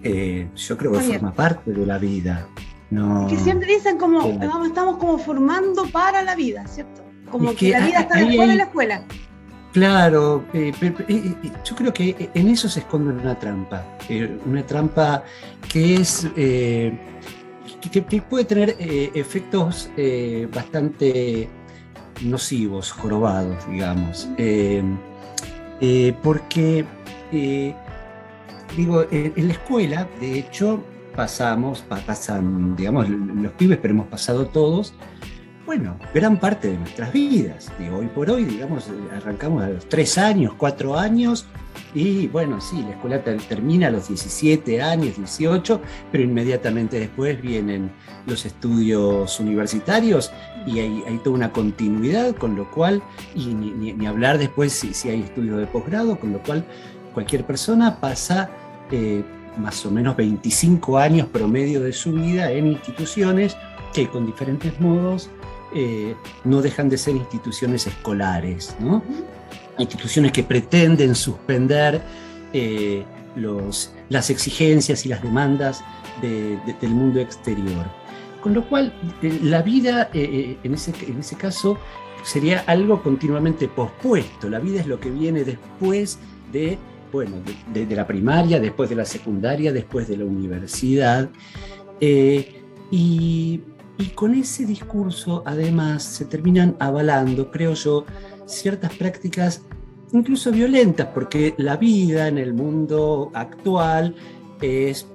Eh, 0.04 0.48
yo 0.54 0.76
creo 0.76 0.92
que 0.92 1.00
forma 1.00 1.32
parte 1.32 1.72
de 1.72 1.86
la 1.86 1.98
vida. 1.98 2.46
No, 2.90 3.26
que 3.26 3.36
siempre 3.36 3.74
dicen 3.74 3.98
como, 3.98 4.20
estamos 4.64 4.98
como 4.98 5.18
formando 5.18 5.86
para 5.86 6.22
la 6.22 6.36
vida, 6.36 6.66
¿cierto? 6.66 7.02
Como 7.30 7.54
que, 7.54 7.70
la 7.70 7.80
vida 7.80 8.00
está 8.00 8.18
después 8.18 8.48
de 8.48 8.54
la 8.54 8.64
escuela. 8.64 9.02
Claro, 9.72 10.44
eh, 10.52 10.72
yo 11.64 11.74
creo 11.74 11.92
que 11.92 12.30
en 12.32 12.48
eso 12.48 12.68
se 12.68 12.80
esconde 12.80 13.12
una 13.12 13.36
trampa, 13.36 13.84
una 14.46 14.64
trampa 14.64 15.24
que 15.68 15.96
es 15.96 16.28
que, 16.36 18.12
puede 18.28 18.44
tener 18.44 18.76
efectos 18.78 19.90
bastante 20.54 21.48
nocivos, 22.22 22.92
jorobados, 22.92 23.68
digamos. 23.68 24.28
Eh, 24.38 24.82
eh, 25.80 26.14
porque, 26.22 26.84
eh, 27.32 27.74
digo, 28.76 29.06
en, 29.10 29.46
la 29.46 29.52
escuela, 29.52 30.08
de 30.20 30.38
hecho, 30.38 30.82
pasamos, 31.14 31.82
pasan, 31.82 32.76
digamos, 32.76 33.08
los 33.08 33.52
pibes, 33.52 33.78
pero 33.80 33.94
hemos 33.94 34.08
pasado 34.08 34.46
todos, 34.46 34.94
bueno, 35.66 35.96
gran 36.12 36.38
parte 36.38 36.68
de 36.68 36.78
nuestras 36.78 37.12
vidas. 37.12 37.72
Digo, 37.78 37.98
hoy 37.98 38.06
por 38.06 38.30
hoy, 38.30 38.44
digamos, 38.44 38.90
arrancamos 39.16 39.62
a 39.62 39.68
los 39.68 39.88
tres 39.88 40.18
años, 40.18 40.52
cuatro 40.56 40.98
años, 40.98 41.46
y 41.94 42.26
bueno, 42.28 42.60
sí, 42.60 42.82
la 42.82 42.90
escuela 42.90 43.22
termina 43.22 43.86
a 43.86 43.90
los 43.90 44.08
17 44.08 44.82
años, 44.82 45.16
18, 45.16 45.80
pero 46.10 46.24
inmediatamente 46.24 46.98
después 46.98 47.40
vienen 47.40 47.90
los 48.26 48.44
estudios 48.44 49.38
universitarios 49.40 50.32
y 50.66 50.80
hay, 50.80 51.20
toda 51.22 51.36
una 51.36 51.52
continuidad, 51.52 52.34
con 52.34 52.56
lo 52.56 52.70
cual, 52.70 53.02
y 53.34 53.46
ni, 53.46 54.06
hablar 54.06 54.38
después 54.38 54.72
si, 54.72 55.08
hay 55.08 55.22
estudios 55.22 55.58
de 55.58 55.66
posgrado, 55.66 56.18
con 56.18 56.32
lo 56.32 56.42
cual 56.42 56.64
cualquier 57.12 57.44
persona 57.44 58.00
pasa 58.00 58.50
eh, 58.90 59.22
más 59.56 59.84
o 59.86 59.90
menos 59.90 60.16
25 60.16 60.98
años 60.98 61.28
promedio 61.28 61.80
de 61.80 61.92
su 61.92 62.12
vida 62.12 62.50
en 62.50 62.66
instituciones 62.68 63.56
que 63.92 64.08
con 64.08 64.26
diferentes 64.26 64.80
modos 64.80 65.30
eh, 65.74 66.14
no 66.44 66.62
dejan 66.62 66.88
de 66.88 66.98
ser 66.98 67.16
instituciones 67.16 67.86
escolares, 67.86 68.76
¿no? 68.80 69.02
instituciones 69.78 70.32
que 70.32 70.42
pretenden 70.42 71.14
suspender 71.14 72.00
eh, 72.52 73.04
los, 73.36 73.92
las 74.08 74.30
exigencias 74.30 75.04
y 75.06 75.08
las 75.08 75.22
demandas 75.22 75.82
del 76.22 76.90
mundo 76.90 77.20
exterior. 77.20 77.84
Con 78.40 78.54
lo 78.54 78.66
cual, 78.68 78.94
la 79.42 79.62
vida 79.62 80.10
eh, 80.14 80.56
en, 80.62 80.74
ese, 80.74 80.92
en 81.06 81.18
ese 81.18 81.36
caso 81.36 81.78
sería 82.22 82.60
algo 82.66 83.02
continuamente 83.02 83.68
pospuesto. 83.68 84.48
La 84.48 84.58
vida 84.58 84.80
es 84.80 84.86
lo 84.86 85.00
que 85.00 85.10
viene 85.10 85.44
después 85.44 86.18
de, 86.52 86.78
bueno, 87.14 87.36
de, 87.72 87.86
la 87.94 88.06
primaria, 88.06 88.60
después 88.60 88.90
de 88.90 88.96
la 88.96 89.04
secundaria, 89.04 89.72
después 89.72 90.08
de 90.08 90.16
la 90.16 90.24
universidad. 90.24 91.30
y, 92.00 93.60
y 93.96 94.06
con 94.14 94.34
ese 94.34 94.66
discurso, 94.66 95.42
además, 95.46 96.02
se 96.02 96.24
terminan 96.24 96.76
avalando, 96.80 97.50
creo 97.50 97.74
yo, 97.74 98.04
ciertas 98.46 98.94
prácticas 98.96 99.62
incluso 100.12 100.50
violentas, 100.50 101.08
porque 101.14 101.54
la 101.58 101.76
vida 101.76 102.28
en 102.28 102.38
el 102.38 102.54
mundo 102.54 103.30
actual 103.34 104.14
es 104.60 105.06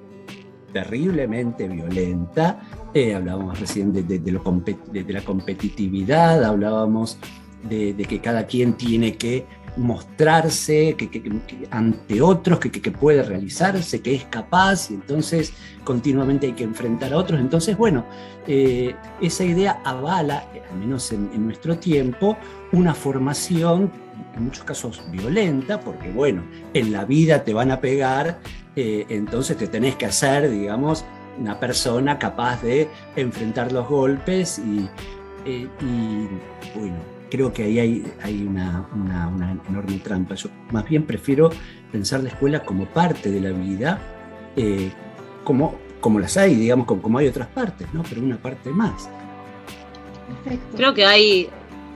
terriblemente 0.73 1.67
violenta. 1.67 2.61
Eh, 2.93 3.13
hablábamos 3.13 3.59
recién 3.59 3.93
de, 3.93 4.03
de, 4.03 4.31
la 5.11 5.21
competitividad, 5.21 6.43
hablábamos 6.43 7.17
de, 7.67 7.95
que 7.95 8.19
cada 8.19 8.45
quien 8.45 8.73
tiene 8.73 9.15
que 9.15 9.45
mostrarse 9.79 10.95
que, 10.97 11.41
ante 11.71 12.21
otros, 12.21 12.59
que, 12.59 12.91
puede 12.91 13.23
realizarse, 13.23 14.01
que 14.01 14.15
es 14.15 14.25
capaz, 14.25 14.91
y 14.91 14.95
entonces 14.95 15.53
continuamente 15.83 16.47
hay 16.47 16.53
que 16.53 16.65
enfrentar 16.65 17.13
a 17.13 17.17
otros. 17.17 17.39
Entonces, 17.39 17.77
bueno, 17.77 18.05
eh, 18.45 18.93
esa 19.21 19.45
idea 19.45 19.81
avala, 19.85 20.45
al 20.71 20.77
menos 20.77 21.11
en, 21.11 21.45
nuestro 21.45 21.77
tiempo, 21.77 22.37
una 22.73 22.93
formación 22.93 23.89
en 24.35 24.43
muchos 24.43 24.65
casos 24.65 25.01
violenta, 25.11 25.79
porque 25.79 26.11
bueno, 26.11 26.43
en 26.73 26.91
la 26.91 27.05
vida 27.05 27.43
te 27.43 27.53
van 27.53 27.71
a 27.71 27.79
pegar, 27.79 28.39
eh, 28.75 29.05
entonces 29.09 29.57
te 29.57 29.67
tenés 29.67 29.95
que 29.95 30.05
hacer, 30.05 30.49
digamos, 30.49 31.05
una 31.39 31.57
persona 31.57 32.19
capaz 32.19 32.61
de 32.61 32.89
enfrentar 33.15 33.71
los 33.71 33.87
golpes 33.87 34.59
y, 34.59 34.89
eh, 35.45 35.69
y 35.79 36.77
bueno, 36.77 37.18
creo 37.29 37.53
que 37.53 37.63
ahí 37.63 37.79
hay, 37.79 38.13
hay 38.21 38.43
una, 38.43 38.87
enorme 39.69 39.99
trampa. 39.99 40.35
Yo 40.35 40.49
más 40.71 40.87
bien 40.87 41.05
prefiero 41.05 41.49
pensar 41.91 42.21
la 42.21 42.29
escuela 42.29 42.63
como 42.63 42.85
parte 42.85 43.31
de 43.31 43.41
la 43.41 43.51
vida, 43.51 43.99
eh, 44.55 44.91
como, 45.43 45.79
como 46.01 46.19
las 46.19 46.37
hay, 46.37 46.55
digamos, 46.55 46.85
como, 46.85 47.17
hay 47.17 47.27
otras 47.27 47.47
partes, 47.47 47.87
¿no? 47.93 48.03
Pero 48.07 48.21
una 48.21 48.37
parte 48.37 48.69
más. 48.69 49.09
Creo 50.75 50.93
que 50.93 51.05
hay, 51.05 51.49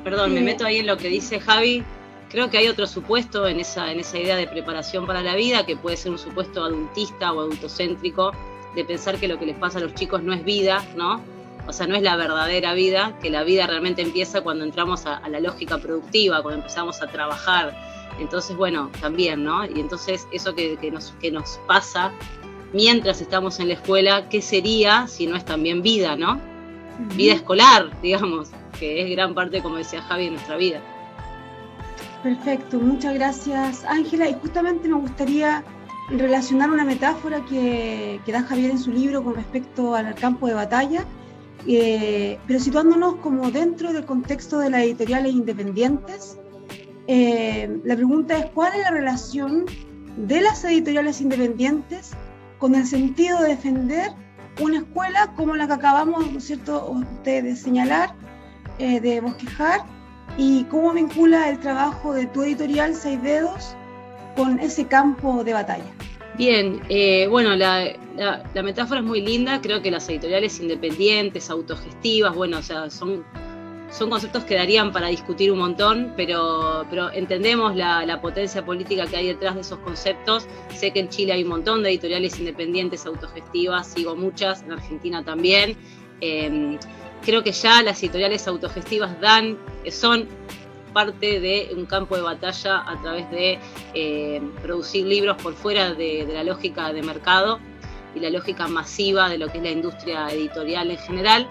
perdón, 0.04 0.34
me 0.34 0.42
meto 0.42 0.66
ahí 0.66 0.78
en 0.78 0.88
lo 0.88 0.98
que 0.98 1.08
dice 1.08 1.40
Javi, 1.40 1.84
creo 2.30 2.50
que 2.50 2.58
hay 2.58 2.68
otro 2.68 2.88
supuesto 2.88 3.48
en 3.48 3.60
esa, 3.60 3.92
en 3.92 4.00
esa 4.00 4.18
idea 4.18 4.36
de 4.36 4.48
preparación 4.48 5.06
para 5.06 5.22
la 5.22 5.36
vida, 5.36 5.66
que 5.66 5.76
puede 5.76 5.98
ser 5.98 6.12
un 6.12 6.18
supuesto 6.18 6.64
adultista 6.64 7.32
o 7.32 7.42
adultocéntrico, 7.42 8.32
de 8.76 8.84
pensar 8.84 9.18
que 9.18 9.28
lo 9.28 9.38
que 9.38 9.46
les 9.46 9.56
pasa 9.56 9.78
a 9.78 9.82
los 9.82 9.94
chicos 9.94 10.24
no 10.24 10.34
es 10.34 10.44
vida, 10.44 10.84
¿no? 10.96 11.22
O 11.68 11.74
sea, 11.74 11.88
no 11.88 11.96
es 11.96 12.02
la 12.02 12.16
verdadera 12.16 12.74
vida, 12.74 13.18
que 13.22 13.30
la 13.30 13.44
vida 13.44 13.68
realmente 13.68 14.02
empieza 14.02 14.42
cuando 14.42 14.66
entramos 14.66 15.06
a, 15.06 15.28
la 15.30 15.40
lógica 15.40 15.78
productiva, 15.78 16.42
cuando 16.42 16.60
empezamos 16.60 17.02
a 17.02 17.08
trabajar. 17.08 17.76
Entonces, 18.20 18.56
bueno, 18.56 18.92
también, 19.00 19.44
¿no? 19.44 19.66
Y 19.66 19.80
entonces 19.80 20.28
eso 20.32 20.54
que, 20.54 20.78
nos, 20.92 21.14
que 21.22 21.32
nos 21.32 21.60
pasa 21.68 22.12
mientras 22.74 23.22
estamos 23.22 23.60
en 23.60 23.70
la 23.70 23.76
escuela, 23.76 24.28
¿qué 24.30 24.42
sería 24.42 25.08
si 25.08 25.26
no 25.26 25.36
es 25.36 25.46
también 25.46 25.82
vida, 25.82 26.16
¿no? 26.16 26.40
Vida 27.16 27.34
escolar, 27.34 27.90
digamos, 28.02 28.50
que 28.78 29.02
es 29.02 29.10
gran 29.12 29.34
parte, 29.34 29.62
como 29.62 29.78
decía 29.78 30.02
Javi, 30.02 30.26
de 30.26 30.32
nuestra 30.32 30.58
vida. 30.58 30.82
Perfecto, 32.24 32.80
muchas 32.80 33.14
gracias 33.14 33.84
Ángela. 33.86 34.30
Y 34.30 34.34
justamente 34.34 34.88
me 34.88 34.96
gustaría 34.96 35.64
relacionar 36.10 36.70
una 36.70 36.84
metáfora 36.84 37.42
que, 37.50 38.20
que 38.26 38.32
da 38.32 38.44
Javier 38.44 38.72
en 38.72 38.80
su 38.80 38.92
libro 38.92 39.24
con 39.24 39.36
respecto 39.36 39.96
al 39.96 40.14
campo 40.16 40.48
de 40.48 40.54
batalla 40.54 41.06
eh, 41.68 42.38
pero 42.48 42.60
situándonos 42.60 43.16
como 43.16 43.52
dentro 43.52 43.94
del 43.94 44.06
contexto 44.06 44.60
de 44.60 44.70
las 44.70 44.82
editoriales 44.84 45.34
independientes, 45.34 46.38
eh, 47.08 47.80
la 47.84 47.96
pregunta 47.96 48.38
es 48.38 48.46
cuál 48.52 48.74
es 48.74 48.82
la 48.82 48.92
relación 48.92 49.66
de 50.18 50.42
las 50.42 50.64
editoriales 50.64 51.22
independientes 51.22 52.12
con 52.60 52.76
el 52.76 52.86
sentido 52.86 53.42
de 53.42 53.50
defender 53.50 54.12
una 54.62 54.78
escuela 54.78 55.34
como 55.36 55.56
la 55.56 55.68
que 55.68 55.74
acabamos, 55.74 56.32
¿no 56.32 56.38
es 56.38 56.46
cierto?, 56.46 57.02
de 57.24 57.56
señalar, 57.56 58.14
eh, 58.80 59.00
de 59.00 59.20
bosquejar, 59.20 59.82
y 60.38 60.64
cómo 60.66 60.94
vincula 60.94 61.50
el 61.50 61.60
trabajo 61.60 62.14
de 62.14 62.26
tu 62.28 62.44
editorial 62.44 62.96
Seis 62.96 63.22
Dedos 63.22 63.76
con 64.36 64.60
ese 64.60 64.86
campo 64.86 65.44
de 65.44 65.54
batalla. 65.54 65.92
Bien, 66.38 66.82
eh, 66.90 67.28
bueno, 67.30 67.56
la, 67.56 67.94
metáfora 68.64 69.02
es 69.02 69.06
muy 69.06 69.22
linda, 69.22 69.62
creo 69.62 69.84
que 69.84 69.92
las 69.92 70.10
editoriales 70.10 70.60
independientes, 70.60 71.52
autogestivas, 71.52 72.34
bueno, 72.34 72.58
o 72.58 72.62
sea, 72.64 72.90
son, 72.90 73.24
son 73.92 74.10
conceptos 74.10 74.44
que 74.44 74.56
darían 74.56 74.92
para 74.92 75.10
discutir 75.10 75.52
un 75.52 75.60
montón, 75.60 76.14
pero, 76.18 76.88
pero 76.90 77.12
entendemos 77.12 77.76
la, 77.76 78.20
potencia 78.20 78.66
política 78.66 79.06
que 79.06 79.18
hay 79.18 79.28
detrás 79.28 79.54
de 79.54 79.62
esos 79.62 79.78
conceptos. 79.80 80.48
Sé 80.76 80.92
que 80.92 81.02
en 81.02 81.10
Chile 81.10 81.34
hay 81.34 81.44
un 81.44 81.50
montón 81.50 81.84
de 81.84 81.90
editoriales 81.90 82.40
independientes, 82.40 83.06
autogestivas, 83.06 83.88
sigo 83.94 84.16
muchas, 84.16 84.64
en 84.64 84.72
Argentina 84.72 85.24
también. 85.24 85.78
Em, 86.20 86.80
creo 87.24 87.44
que 87.44 87.52
ya 87.52 87.84
las 87.84 88.02
editoriales 88.02 88.48
autogestivas 88.48 89.22
dan, 89.22 89.60
son 89.92 90.28
parte 90.94 91.40
de 91.40 91.72
un 91.76 91.86
campo 91.86 92.16
de 92.16 92.22
batalla 92.22 92.84
a 92.88 93.02
través 93.02 93.30
de 93.32 93.60
eh, 93.94 94.42
producir 94.62 95.06
libros 95.06 95.42
por 95.42 95.54
fuera 95.54 95.94
de, 95.94 96.28
la 96.32 96.44
lógica 96.44 96.94
de 96.94 97.02
mercado 97.02 97.60
y 98.16 98.20
la 98.20 98.30
lógica 98.30 98.68
masiva 98.68 99.30
de 99.30 99.38
lo 99.38 99.48
que 99.48 99.58
es 99.58 99.64
la 99.64 99.72
industria 99.72 100.30
editorial 100.30 100.92
en 100.92 100.98
general. 100.98 101.48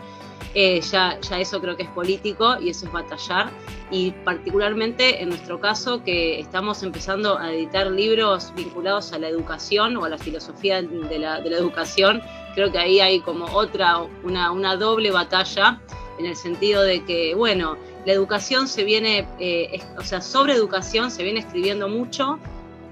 Eh, 0.54 0.80
ya, 0.80 1.18
ya 1.20 1.40
eso 1.40 1.60
creo 1.60 1.76
que 1.76 1.84
es 1.84 1.88
político 1.90 2.56
y 2.60 2.70
eso 2.70 2.86
es 2.86 2.92
batallar. 2.92 3.50
Y 3.90 4.10
particularmente 4.24 5.22
en 5.22 5.30
nuestro 5.30 5.60
caso, 5.60 6.02
que 6.02 6.40
estamos 6.40 6.82
empezando 6.82 7.38
a 7.38 7.52
editar 7.52 7.90
libros 7.90 8.52
vinculados 8.54 9.12
a 9.12 9.18
la 9.18 9.28
educación 9.28 9.96
o 9.96 10.04
a 10.04 10.08
la 10.08 10.18
filosofía 10.18 10.82
de 10.82 11.18
la, 11.18 11.40
de 11.40 11.50
la 11.50 11.56
educación, 11.56 12.22
creo 12.54 12.70
que 12.70 12.78
ahí 12.78 13.00
hay 13.00 13.20
como 13.20 13.46
otra, 13.46 13.98
una, 14.22 14.50
una 14.50 14.76
doble 14.76 15.10
batalla 15.10 15.80
en 16.18 16.26
el 16.26 16.36
sentido 16.36 16.82
de 16.82 17.04
que, 17.04 17.34
bueno, 17.34 17.76
la 18.04 18.12
educación 18.12 18.68
se 18.68 18.84
viene, 18.84 19.26
eh, 19.38 19.80
o 19.96 20.02
sea, 20.02 20.20
sobre 20.20 20.54
educación 20.54 21.10
se 21.10 21.22
viene 21.22 21.40
escribiendo 21.40 21.88
mucho, 21.88 22.38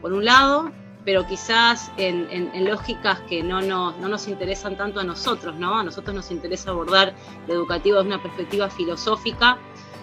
por 0.01 0.13
un 0.13 0.25
lado, 0.25 0.71
pero 1.05 1.27
quizás 1.27 1.91
en, 1.97 2.65
lógicas 2.65 3.21
que 3.29 3.43
no 3.43 3.61
nos, 3.61 3.99
no 3.99 4.09
nos 4.09 4.29
interesan 4.29 4.77
tanto 4.77 5.01
a 5.01 5.05
nosotros, 5.05 5.57
¿no? 5.57 5.79
A 5.79 5.85
nosotros 5.85 6.15
nos 6.15 6.31
interesa 6.31 6.71
abordar 6.71 7.15
lo 7.47 7.55
educativo 7.55 7.97
desde 7.97 8.09
una 8.09 8.23
perspectiva 8.23 8.69
filosófica 8.69 9.59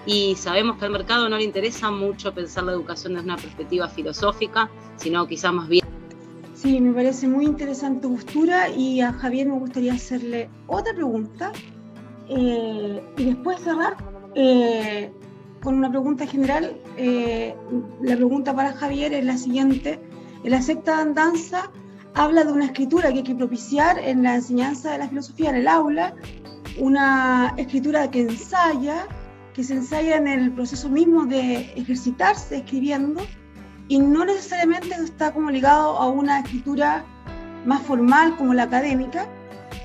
y 0.05 0.35
sabemos 0.35 0.77
que 0.77 0.85
al 0.85 0.91
mercado 0.91 1.29
no 1.29 1.37
le 1.37 1.43
interesa 1.43 1.91
mucho 1.91 2.33
pensar 2.33 2.63
la 2.63 2.71
educación 2.71 3.13
desde 3.13 3.25
una 3.25 3.35
perspectiva 3.35 3.87
filosófica, 3.89 4.69
sino 4.95 5.27
quizás 5.27 5.53
más 5.53 5.67
bien. 5.67 5.85
Sí, 6.55 6.81
me 6.81 6.93
parece 6.93 7.27
muy 7.27 7.45
interesante 7.45 8.01
tu 8.01 8.15
postura 8.15 8.69
y 8.69 9.01
a 9.01 9.13
Javier 9.13 9.47
me 9.47 9.59
gustaría 9.59 9.93
hacerle 9.93 10.49
otra 10.65 10.93
pregunta 10.93 11.51
eh, 12.29 13.03
y 13.17 13.25
después 13.25 13.59
cerrar 13.59 13.95
eh, 14.35 15.11
con 15.61 15.75
una 15.75 15.89
pregunta 15.89 16.25
general. 16.27 16.79
Eh, 16.97 17.55
la 18.01 18.15
pregunta 18.15 18.55
para 18.55 18.73
Javier 18.73 19.13
es 19.13 19.25
la 19.25 19.37
siguiente. 19.37 19.99
El 20.43 20.53
acepta 20.53 20.99
andanza 20.99 21.71
habla 22.13 22.43
de 22.43 22.51
una 22.51 22.65
escritura 22.65 23.11
que 23.11 23.19
hay 23.19 23.23
que 23.23 23.35
propiciar 23.35 23.99
en 23.99 24.23
la 24.23 24.35
enseñanza 24.35 24.91
de 24.91 24.97
la 24.99 25.07
filosofía 25.07 25.49
en 25.49 25.57
el 25.57 25.67
aula, 25.67 26.15
una 26.79 27.53
escritura 27.57 28.09
que 28.09 28.21
ensaya, 28.21 29.07
que 29.53 29.63
se 29.63 29.73
ensaya 29.73 30.17
en 30.17 30.27
el 30.27 30.51
proceso 30.51 30.89
mismo 30.89 31.25
de 31.25 31.73
ejercitarse 31.75 32.57
escribiendo 32.57 33.21
y 33.87 33.99
no 33.99 34.25
necesariamente 34.25 34.95
está 34.95 35.33
como 35.33 35.49
ligado 35.49 35.97
a 35.97 36.07
una 36.09 36.39
escritura 36.39 37.05
más 37.65 37.81
formal 37.83 38.35
como 38.35 38.53
la 38.53 38.63
académica. 38.63 39.27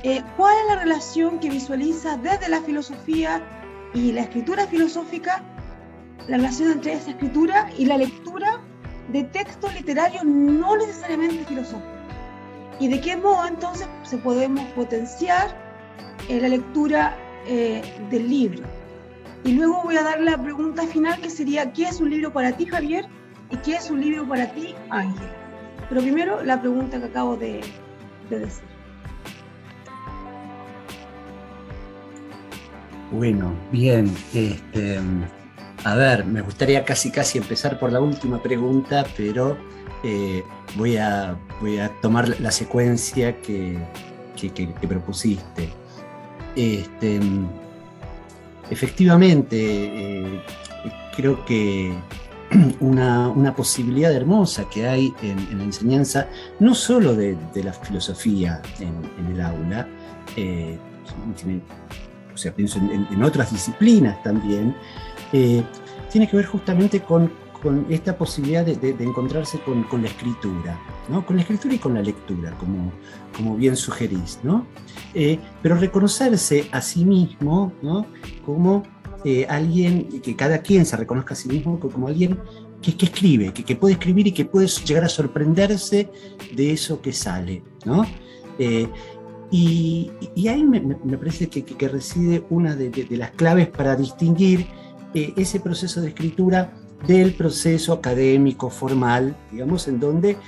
Eh, 0.05 0.23
¿Cuál 0.37 0.57
es 0.59 0.75
la 0.75 0.81
relación 0.81 1.39
que 1.39 1.49
visualiza 1.49 2.17
desde 2.17 2.49
la 2.49 2.61
filosofía 2.61 3.41
y 3.95 4.13
la 4.13 4.23
escritura 4.23 4.67
filosófica, 4.67 5.43
la 6.29 6.37
relación 6.37 6.73
entre 6.73 6.95
esa 6.95 7.11
escritura 7.11 7.71
y 7.79 7.87
la 7.87 7.99
lectura 7.99 8.61
de 9.13 9.25
textos 9.25 9.75
literarios 9.75 10.25
no 10.25 10.77
necesariamente 10.77 11.45
filosóficos. 11.45 11.91
Y 12.81 12.89
de 12.89 13.01
qué 13.01 13.17
modo 13.17 13.47
entonces 13.47 13.87
se 14.03 14.19
podemos 14.19 14.65
potenciar 14.71 15.55
eh, 16.29 16.41
la 16.41 16.49
lectura 16.49 17.17
eh, 17.47 17.83
del 18.11 18.29
libro. 18.29 18.63
Y 19.45 19.53
luego 19.53 19.83
voy 19.85 19.97
a 19.97 20.03
dar 20.03 20.21
la 20.21 20.41
pregunta 20.41 20.87
final 20.87 21.21
que 21.21 21.29
sería, 21.29 21.73
¿qué 21.73 21.85
es 21.85 22.01
un 22.01 22.11
libro 22.11 22.33
para 22.33 22.53
ti, 22.53 22.67
Javier? 22.67 23.07
¿Y 23.51 23.57
qué 23.59 23.75
es 23.75 23.91
un 23.91 24.01
libro 24.01 24.27
para 24.27 24.51
ti, 24.53 24.75
Ángel? 24.89 25.29
Pero 25.89 26.01
primero 26.01 26.43
la 26.43 26.61
pregunta 26.61 26.99
que 26.99 27.07
acabo 27.07 27.37
de 27.37 27.61
decir. 28.31 28.72
Bueno, 33.13 33.53
bien. 33.71 34.11
Este, 34.33 34.99
a 35.85 35.95
ver, 35.95 36.25
me 36.25 36.41
gustaría 36.41 36.85
casi 36.85 37.11
casi 37.11 37.39
empezar 37.39 37.79
por 37.79 37.93
la 37.93 38.01
última 38.01 38.43
pregunta, 38.43 39.05
pero 39.17 39.59
eh, 40.03 40.43
voy, 40.77 40.97
a, 40.97 41.37
voy 41.61 41.79
a 41.79 41.91
tomar 42.01 42.41
la 42.41 42.51
secuencia 42.51 43.37
que, 43.43 43.79
propusiste. 44.89 45.69
Este, 46.57 47.21
efectivamente, 48.71 49.57
eh, 49.59 50.43
creo 51.15 51.45
que 51.45 51.93
una, 52.81 53.55
posibilidad 53.55 54.13
hermosa 54.13 54.69
que 54.71 54.89
hay 54.89 55.13
en, 55.23 55.59
la 55.59 55.65
enseñanza, 55.65 56.29
no 56.61 56.75
solo 56.75 57.15
de, 57.15 57.37
la 57.63 57.75
filosofía 57.75 58.63
en, 58.81 59.33
el 59.33 59.41
aula, 59.41 59.87
eh, 60.35 60.79
o 62.35 62.37
sea, 62.37 62.55
pienso 62.55 62.79
en, 62.79 63.23
otras 63.23 63.53
disciplinas 63.53 64.23
también, 64.23 64.75
eh, 65.33 65.63
tiene 66.11 66.29
que 66.29 66.37
ver 66.37 66.47
justamente 66.47 67.01
con, 67.01 67.31
esta 67.89 68.19
posibilidad 68.19 68.67
de, 68.67 68.97
encontrarse 68.99 69.61
con, 69.61 70.03
la 70.03 70.09
escritura, 70.09 70.81
¿no? 71.09 71.25
con 71.25 71.37
la 71.37 71.43
escritura 71.43 71.75
y 71.75 71.79
con 71.79 71.95
la 71.95 72.03
lectura, 72.03 72.51
como, 72.59 72.91
como 73.37 73.55
bien 73.55 73.77
sugerís, 73.77 74.41
¿no? 74.43 74.67
Eh, 75.15 75.39
pero 75.63 75.77
reconocerse 75.77 76.69
a 76.73 76.81
sí 76.81 77.05
mismo 77.05 77.73
¿no? 77.81 78.05
como 78.45 78.83
eh, 79.25 79.47
alguien, 79.49 80.21
que 80.21 80.35
cada 80.35 80.59
quien 80.59 80.85
se 80.85 80.97
reconozca 80.97 81.35
a 81.35 81.37
sí 81.37 81.49
mismo 81.49 81.79
como 81.79 82.09
alguien 82.09 82.37
que, 82.83 82.97
que 82.97 83.07
escribe, 83.07 83.53
que, 83.53 83.63
que, 83.63 83.77
puede 83.77 83.95
escribir 83.95 84.27
y 84.27 84.33
que 84.33 84.45
puede 84.45 84.67
llegar 84.67 85.05
a 85.05 85.09
sorprenderse 85.09 86.11
de 86.57 86.73
eso 86.73 87.01
que 87.01 87.13
sale. 87.13 87.63
¿no? 87.85 88.05
Y, 89.53 90.11
ahí 90.49 90.65
me, 90.65 90.81
parece 91.19 91.49
que, 91.49 91.89
reside 91.89 92.43
una 92.49 92.75
de, 92.75 93.07
las 93.11 93.33
claves 93.33 93.69
para 93.69 93.95
distinguir 93.95 94.67
eh, 95.13 95.35
ese 95.37 95.61
proceso 95.61 96.01
de 96.01 96.09
escritura 96.09 96.73
del 97.07 97.35
proceso 97.35 97.93
académico 97.93 98.71
formal, 98.71 99.37
digamos, 99.51 99.89
en 99.89 100.01
donde 100.01 100.39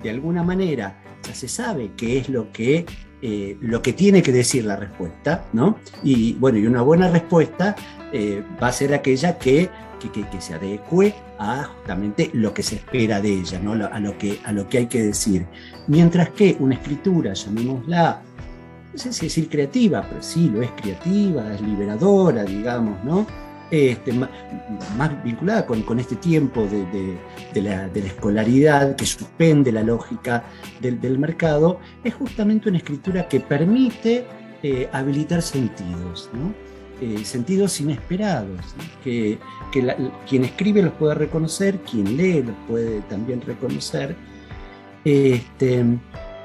de 0.00 0.10
alguna 0.10 0.44
manera 0.44 1.02
ya 1.26 1.34
se 1.34 1.48
sabe 1.48 1.90
qué 1.96 2.18
es 2.18 2.28
lo 2.28 2.52
que, 2.52 2.86
eh, 3.20 3.56
lo 3.60 3.82
que 3.82 3.94
tiene 3.94 4.22
que 4.22 4.30
decir 4.30 4.64
la 4.64 4.76
respuesta, 4.76 5.44
¿no? 5.52 5.78
Y 6.04 6.34
bueno, 6.34 6.58
y 6.58 6.66
una 6.66 6.82
buena 6.82 7.08
respuesta 7.08 7.74
eh, 8.12 8.44
va 8.62 8.68
a 8.68 8.72
ser 8.72 8.94
aquella 8.94 9.38
que, 9.38 9.70
que, 10.12 10.40
se 10.40 10.54
adecue 10.54 11.14
a 11.38 11.64
justamente 11.64 12.30
lo 12.32 12.54
que 12.54 12.62
se 12.62 12.76
espera 12.76 13.20
de 13.20 13.32
ella, 13.32 13.58
¿no? 13.58 13.72
a, 13.72 14.00
lo 14.00 14.18
que, 14.18 14.38
a 14.44 14.52
lo 14.52 14.68
que 14.68 14.78
hay 14.78 14.86
que 14.86 15.02
decir. 15.02 15.46
Mientras 15.86 16.30
que 16.30 16.56
una 16.58 16.74
escritura, 16.74 17.34
llamémosla 17.34 18.22
no 18.92 18.98
sé 18.98 19.12
si 19.12 19.26
decir 19.26 19.48
creativa, 19.48 20.06
pero 20.08 20.22
sí 20.22 20.50
lo 20.50 20.62
es 20.62 20.70
creativa, 20.72 21.54
es 21.54 21.60
liberadora, 21.60 22.44
digamos, 22.44 23.02
¿no? 23.04 23.26
Este, 23.70 24.12
más, 24.12 25.24
vinculada 25.24 25.64
con, 25.64 25.98
este 25.98 26.16
tiempo 26.16 26.66
de, 26.66 27.62
la, 27.62 27.86
escolaridad 27.86 28.96
que 28.96 29.06
suspende 29.06 29.72
la 29.72 29.82
lógica 29.82 30.44
del, 30.78 31.18
mercado, 31.18 31.80
es 32.04 32.12
justamente 32.12 32.68
una 32.68 32.76
escritura 32.76 33.26
que 33.28 33.40
permite 33.40 34.26
eh, 34.62 34.90
habilitar 34.92 35.40
sentidos, 35.40 36.28
¿no? 36.34 36.52
Eh, 37.00 37.24
sentidos 37.24 37.80
inesperados, 37.80 38.60
que, 39.02 39.38
quien 39.72 40.44
escribe 40.44 40.82
los 40.82 40.92
puede 40.92 41.14
reconocer, 41.14 41.78
quien 41.78 42.16
lee 42.16 42.42
los 42.42 42.54
puede 42.68 43.00
también 43.08 43.40
reconocer. 43.40 44.14
Este, 45.02 45.82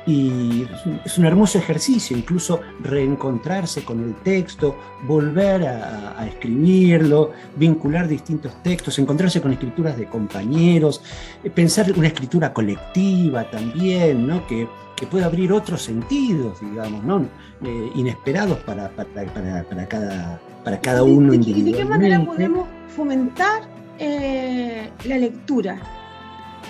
y 0.08 0.66
es 1.04 1.18
un, 1.18 1.26
hermoso 1.26 1.58
ejercicio, 1.58 2.16
incluso 2.16 2.62
reencontrarse 2.82 3.84
con 3.84 4.02
el 4.02 4.16
texto, 4.16 4.78
volver 5.06 5.68
a, 5.68 6.26
escribirlo, 6.26 7.32
vincular 7.58 8.08
distintos 8.08 8.64
textos, 8.64 8.98
encontrarse 9.00 9.42
con 9.42 9.52
escrituras 9.52 9.98
de 9.98 10.06
compañeros, 10.06 11.04
eh, 11.44 11.50
pensar 11.50 11.92
una 11.98 12.08
escritura 12.08 12.54
colectiva 12.54 13.50
también, 13.52 14.26
¿no? 14.26 14.48
que, 14.48 14.68
que 14.96 15.06
puede 15.08 15.26
abrir 15.26 15.52
otros 15.52 15.82
sentidos, 15.82 16.62
digamos, 16.62 17.04
¿no? 17.04 17.28
Eh, 17.64 17.92
inesperados 17.96 18.60
para, 18.60 18.90
para, 18.90 19.88
cada, 19.88 20.40
para 20.64 20.80
cada 20.80 21.04
uno 21.04 21.34
individualmente. 21.34 21.70
¿Y 21.70 21.74
de 21.74 21.78
qué 21.78 21.86
manera 21.86 22.26
podemos 22.26 22.68
fomentar 22.96 23.64
eh, 24.00 24.90
la 25.04 25.18
lectura? 25.18 25.80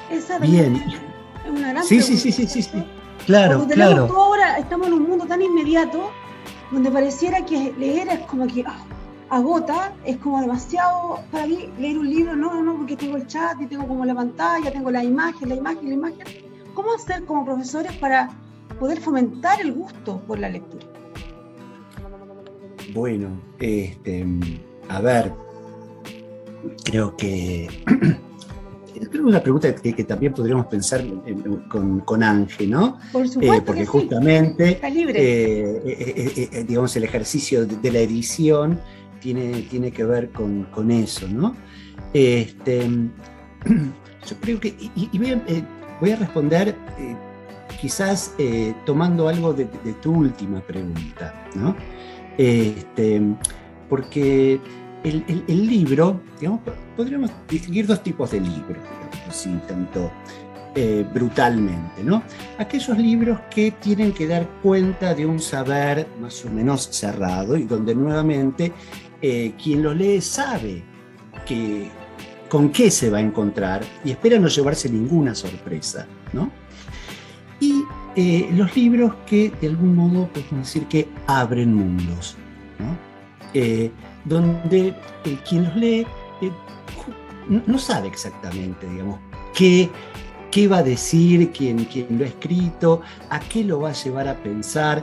Esa 0.10 0.40
Bien. 0.40 0.76
Es 0.76 1.52
una 1.52 1.70
gran 1.70 1.84
sí, 1.84 2.02
sí, 2.02 2.18
sí, 2.18 2.32
sí, 2.32 2.48
sí, 2.48 2.64
sí. 2.64 2.84
Claro, 3.28 3.68
ahora 4.16 4.58
estamos 4.58 4.88
en 4.88 4.94
un 4.94 5.04
mundo 5.04 5.26
tan 5.26 5.42
inmediato 5.42 6.12
donde 6.72 6.90
pareciera 6.90 7.46
que 7.46 7.74
leer 7.78 8.08
es 8.08 8.20
como 8.22 8.48
que, 8.48 8.64
ah, 8.66 8.80
agota, 9.30 9.94
es 10.06 10.16
como 10.16 10.40
demasiado 10.40 11.20
para 11.30 11.46
mí 11.46 11.70
leer 11.78 11.98
un 11.98 12.10
libro, 12.10 12.38
no, 12.38 12.64
no, 12.64 12.78
porque 12.78 12.96
tengo 12.96 13.18
el 13.18 13.28
chat 13.28 13.60
y 13.60 13.66
tengo 13.66 13.86
como 13.86 14.06
la 14.06 14.16
pantalla, 14.16 14.72
tengo 14.72 14.90
la 14.92 15.04
imagen, 15.04 15.50
la 15.50 15.56
imagen, 15.56 15.90
la 15.90 15.96
imagen. 15.96 16.26
¿Cómo 16.74 16.94
hacer 16.94 17.26
como 17.26 17.44
profesores 17.44 17.92
para 17.98 18.30
poder 18.80 19.02
fomentar 19.02 19.60
el 19.60 19.74
gusto 19.74 20.22
por 20.22 20.40
la 20.40 20.48
lectura? 20.48 20.86
Bueno, 22.94 23.28
este, 23.60 24.26
a 24.88 25.02
ver, 25.02 25.34
creo 26.86 27.18
que 27.18 27.68
creo 29.00 29.24
que 29.24 29.30
una 29.30 29.42
pregunta 29.42 29.74
que, 29.76 30.04
también 30.04 30.34
podríamos 30.34 30.68
pensar 30.68 31.04
con, 31.70 32.02
con, 32.02 32.24
Ángel, 32.24 32.72
¿no? 32.72 33.00
Por 33.12 33.26
eh, 33.26 33.30
supuesto 33.30 33.66
porque 33.66 33.86
justamente, 33.86 34.80
eh, 34.84 35.82
eh, 35.86 36.66
digamos, 36.68 36.96
el 36.96 37.04
ejercicio 37.04 37.66
de, 37.66 37.92
la 37.92 38.00
edición 38.00 38.80
tiene, 39.20 39.64
tiene 39.64 39.92
que 39.92 40.04
ver 40.04 40.32
con, 40.32 40.92
eso, 40.92 41.28
¿no? 41.28 41.56
Este, 42.14 42.82
yo 44.28 44.36
creo 44.42 44.60
que, 44.60 44.76
y, 44.96 45.18
voy, 46.00 46.12
a, 46.12 46.16
responder 46.16 46.76
quizás 47.82 48.34
tomando 48.86 49.28
algo 49.28 49.54
de, 49.54 49.66
tu 50.02 50.14
última 50.14 50.62
pregunta, 50.62 51.48
¿no? 51.56 51.76
Este, 52.38 53.22
porque 53.90 54.60
el, 55.04 55.68
libro, 55.68 56.22
digamos, 56.40 56.62
podríamos 56.96 57.32
distinguir 57.48 57.88
dos 57.88 58.04
tipos 58.04 58.32
de 58.32 58.42
libros, 58.42 58.78
así 59.28 59.50
tanto 59.68 60.12
eh, 60.76 61.06
brutalmente, 61.14 62.04
¿no? 62.04 62.24
Aquellos 62.58 62.98
libros 62.98 63.40
que 63.50 63.72
tienen 63.72 64.12
que 64.12 64.28
dar 64.28 64.48
cuenta 64.62 65.14
de 65.14 65.26
un 65.26 65.40
saber 65.40 66.08
más 66.22 66.44
o 66.46 66.50
menos 66.50 66.90
cerrado 66.92 67.58
y 67.58 67.64
donde 67.64 67.96
nuevamente 67.96 68.74
eh, 69.22 69.54
quien 69.62 69.82
los 69.82 69.96
lee 69.96 70.22
sabe 70.22 70.84
que, 71.46 71.90
con 72.50 72.70
qué 72.70 72.92
se 72.92 73.10
va 73.10 73.18
a 73.18 73.22
encontrar 73.22 73.84
y 74.04 74.12
espera 74.12 74.40
no 74.40 74.48
llevarse 74.48 74.90
ninguna 74.90 75.34
sorpresa, 75.34 76.06
¿no? 76.34 76.52
Y 77.60 77.84
eh, 78.16 78.50
los 78.54 78.76
libros 78.76 79.16
que 79.26 79.52
de 79.62 79.68
algún 79.68 79.96
modo 79.96 80.28
podemos 80.28 80.68
decir 80.68 80.86
que 80.86 81.08
abren 81.26 81.74
mundos, 81.74 82.36
¿no? 82.78 83.08
Donde 84.28 84.94
quien 85.48 85.66
los 85.66 85.76
lee 85.76 86.08
eh, 86.42 86.52
no 87.50 87.80
sabe 87.80 88.08
exactamente, 88.08 88.88
digamos, 88.88 89.20
qué, 89.56 89.90
qué 90.52 90.68
va 90.68 90.80
a 90.80 90.84
decir, 90.84 91.52
quién, 91.52 91.86
quién 91.86 92.08
lo 92.18 92.26
ha 92.26 92.28
escrito, 92.28 93.02
a 93.30 93.40
qué 93.40 93.64
lo 93.64 93.80
va 93.82 93.90
a 93.90 93.94
llevar 93.94 94.28
a 94.28 94.36
pensar. 94.36 95.02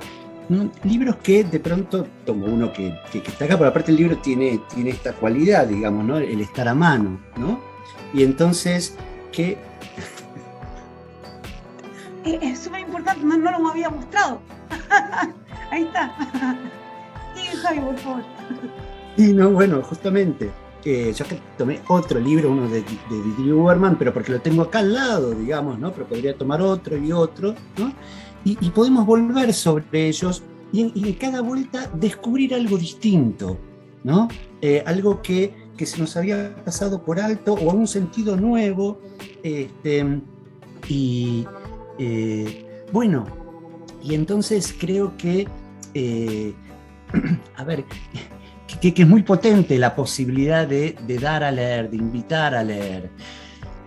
Libros 0.83 1.17
que 1.17 1.43
de 1.43 1.59
pronto, 1.59 2.07
tomo 2.27 2.47
uno 2.47 2.71
que, 2.73 2.95
está 3.15 3.47
acá, 3.47 3.57
pero 3.57 3.71
aparte 3.71 3.91
el 3.93 3.97
libro 3.97 4.19
tiene, 4.19 4.61
tiene 4.75 4.91
esta 4.91 5.15
cualidad, 5.15 5.67
digamos, 5.67 6.05
¿no? 6.05 6.19
el 6.19 6.41
estar 6.41 6.69
a 6.69 6.75
mano, 6.75 7.19
¿no? 7.37 7.61
Y 8.13 8.23
entonces, 8.23 8.97
que... 9.33 9.57
Es 12.25 12.61
súper 12.61 12.81
importante, 12.81 13.25
no, 13.25 13.37
no 13.37 13.59
lo 13.59 13.69
había 13.69 13.91
mostrado. 13.91 14.41
Ahí 15.71 15.83
está. 15.85 16.15
Por 17.65 17.99
favor. 17.99 18.23
Y 19.17 19.33
no, 19.33 19.51
bueno, 19.51 19.81
justamente, 19.83 20.51
yo 20.85 21.25
que 21.25 21.41
tomé 21.57 21.81
otro 21.89 22.21
libro, 22.21 22.51
uno 22.51 22.69
de, 22.69 22.83
de 22.83 23.23
Didi 23.39 23.53
pero 23.99 24.13
porque 24.13 24.33
lo 24.33 24.41
tengo 24.41 24.63
acá 24.63 24.81
al 24.81 24.93
lado, 24.93 25.31
digamos, 25.35 25.79
¿no? 25.79 25.93
Pero 25.93 26.07
podría 26.07 26.37
tomar 26.37 26.61
otro 26.61 26.97
y 26.97 27.13
otro, 27.13 27.55
¿no? 27.79 27.93
Y, 28.45 28.57
podemos 28.71 29.07
volver 29.07 29.55
sobre 29.55 30.09
ellos 30.09 30.43
y 30.73 30.83
en, 30.83 31.15
cada 31.15 31.41
vuelta 31.41 31.91
descubrir 31.95 32.55
algo 32.55 32.77
distinto, 32.77 33.57
¿no? 34.03 34.29
Eh, 34.61 34.83
algo 34.85 35.23
que, 35.23 35.55
que, 35.77 35.87
se 35.87 35.99
nos 35.99 36.17
había 36.17 36.55
pasado 36.65 37.03
por 37.03 37.21
alto 37.21 37.55
o 37.55 37.73
un 37.73 37.87
sentido 37.87 38.37
nuevo. 38.37 39.01
Este, 39.43 40.21
y 40.89 41.47
eh, 41.99 42.67
bueno, 42.93 43.27
y 44.03 44.15
entonces 44.15 44.75
creo 44.79 45.17
que, 45.17 45.49
eh, 45.95 46.53
a 47.57 47.65
ver, 47.65 47.85
que, 48.67 48.95
es 48.97 49.09
muy 49.09 49.23
potente 49.23 49.79
la 49.79 49.95
posibilidad 49.95 50.67
de, 50.67 50.97
dar 51.21 51.45
a 51.45 51.51
leer, 51.51 51.91
de 51.91 51.97
invitar 51.97 52.55
a 52.55 52.63
leer, 52.63 53.11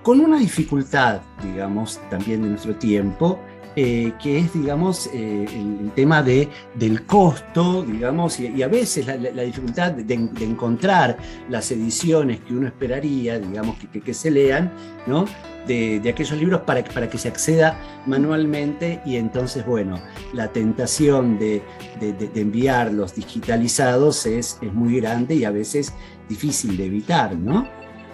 con 0.03 0.19
una 0.19 0.39
dificultad, 0.39 1.21
digamos, 1.43 1.99
también 2.09 2.43
de 2.43 2.49
nuestro 2.49 2.75
tiempo, 2.75 3.39
eh, 3.79 4.13
que 4.19 4.39
es, 4.39 4.53
digamos, 4.53 5.07
eh, 5.13 5.45
el, 5.53 5.91
tema 5.91 6.23
de, 6.23 6.49
del 6.73 7.05
costo, 7.05 7.83
digamos, 7.83 8.39
y, 8.39 8.63
a 8.63 8.67
veces 8.67 9.05
la, 9.05 9.43
dificultad 9.43 9.91
de, 9.91 10.15
encontrar 10.15 11.15
las 11.47 11.71
ediciones 11.71 12.39
que 12.39 12.55
uno 12.55 12.65
esperaría, 12.65 13.37
digamos, 13.37 13.77
que, 13.77 14.01
que 14.01 14.13
se 14.15 14.31
lean, 14.31 14.73
¿no? 15.05 15.25
de, 15.67 16.09
aquellos 16.09 16.39
libros 16.39 16.61
para, 16.61 16.83
para 16.83 17.07
que 17.07 17.19
se 17.19 17.27
acceda 17.27 17.77
manualmente 18.07 19.01
y 19.05 19.17
entonces, 19.17 19.63
bueno, 19.63 20.01
la 20.33 20.47
tentación 20.47 21.37
de, 21.37 21.61
enviarlos 22.33 23.13
digitalizados 23.13 24.25
es, 24.25 24.57
es, 24.61 24.73
muy 24.73 24.99
grande 24.99 25.35
y 25.35 25.43
a 25.45 25.51
veces 25.51 25.93
difícil 26.27 26.77
de 26.77 26.85
evitar, 26.85 27.35
¿no? 27.35 27.67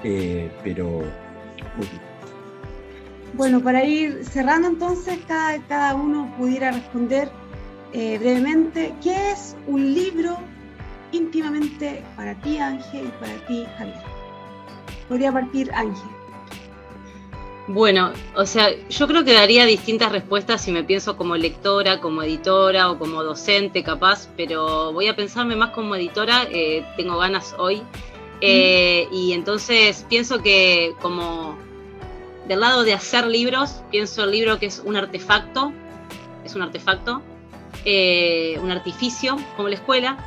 Eh, 0.04 0.52
pero... 0.62 1.04
Bueno. 3.34 3.62
para 3.62 3.84
ir 3.84 4.24
cerrando 4.26 4.68
entonces, 4.68 5.20
cada, 5.28 5.60
cada 5.68 5.96
uno 5.96 6.34
pudiera 6.38 6.72
responder 6.72 7.30
eh, 7.94 8.18
brevemente, 8.18 8.94
¿qué 9.04 9.32
es 9.32 9.56
un 9.68 9.94
libro 9.94 10.38
íntimamente 11.12 12.04
para 12.16 12.34
ti, 12.42 12.58
Ángel, 12.58 13.06
y 13.06 13.24
para 13.24 13.36
ti, 13.46 13.66
Javier? 13.78 14.02
Podría 15.08 15.32
partir 15.32 15.72
Ángel. 15.74 16.10
Bueno, 17.68 18.12
o 18.36 18.46
sea, 18.46 18.70
yo 18.90 19.08
creo 19.08 19.24
que 19.24 19.34
daría 19.34 19.66
distintas 19.66 20.12
respuestas 20.12 20.62
si 20.62 20.72
me 20.72 20.84
pienso 20.84 21.16
como 21.16 21.38
lectora, 21.38 22.02
como 22.02 22.22
editora 22.24 22.92
o 22.92 23.00
como 23.00 23.24
docente 23.24 23.84
capaz, 23.84 24.28
pero 24.36 24.92
voy 24.92 25.08
a 25.08 25.16
pensarme 25.16 25.56
más 25.56 25.70
como 25.70 25.96
editora, 25.96 26.46
eh, 26.52 26.86
tengo 26.98 27.18
ganas 27.18 27.56
hoy. 27.58 27.82
Eh, 28.42 29.08
y 29.12 29.32
entonces 29.32 30.06
pienso 30.10 30.42
que 30.42 30.94
como 31.02 31.58
del 32.48 32.60
lado 32.60 32.84
de 32.84 32.94
hacer 32.94 33.28
libros, 33.28 33.82
pienso 33.92 34.24
el 34.24 34.32
libro 34.32 34.60
que 34.60 34.68
es 34.68 34.82
un 34.84 34.96
artefacto, 34.96 35.72
es 36.44 36.56
un 36.56 36.62
artefacto, 36.62 37.22
eh, 37.86 38.58
un 38.62 38.72
artificio, 38.72 39.38
como 39.56 39.70
la 39.70 39.76
escuela, 39.76 40.18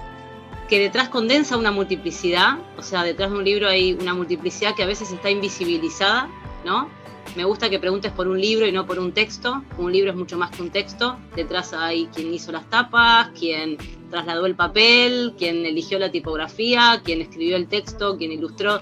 que 0.68 0.78
detrás 0.78 1.08
condensa 1.08 1.56
una 1.56 1.70
multiplicidad, 1.70 2.58
o 2.76 2.82
sea, 2.82 3.04
detrás 3.04 3.30
de 3.30 3.36
un 3.36 3.44
libro 3.44 3.68
hay 3.68 3.92
una 3.92 4.14
multiplicidad 4.14 4.74
que 4.74 4.82
a 4.82 4.86
veces 4.86 5.12
está 5.12 5.30
invisibilizada, 5.30 6.28
¿no? 6.64 6.88
Me 7.34 7.44
gusta 7.44 7.68
que 7.68 7.78
preguntes 7.78 8.12
por 8.12 8.28
un 8.28 8.40
libro 8.40 8.66
y 8.66 8.72
no 8.72 8.86
por 8.86 8.98
un 8.98 9.12
texto. 9.12 9.62
Un 9.78 9.92
libro 9.92 10.10
es 10.10 10.16
mucho 10.16 10.38
más 10.38 10.50
que 10.50 10.62
un 10.62 10.70
texto. 10.70 11.18
Detrás 11.34 11.72
hay 11.72 12.06
quien 12.06 12.32
hizo 12.32 12.52
las 12.52 12.68
tapas, 12.70 13.28
quien 13.38 13.76
trasladó 14.10 14.46
el 14.46 14.54
papel, 14.54 15.34
quien 15.36 15.66
eligió 15.66 15.98
la 15.98 16.10
tipografía, 16.10 17.02
quien 17.04 17.20
escribió 17.20 17.56
el 17.56 17.66
texto, 17.66 18.16
quien 18.16 18.32
ilustró. 18.32 18.80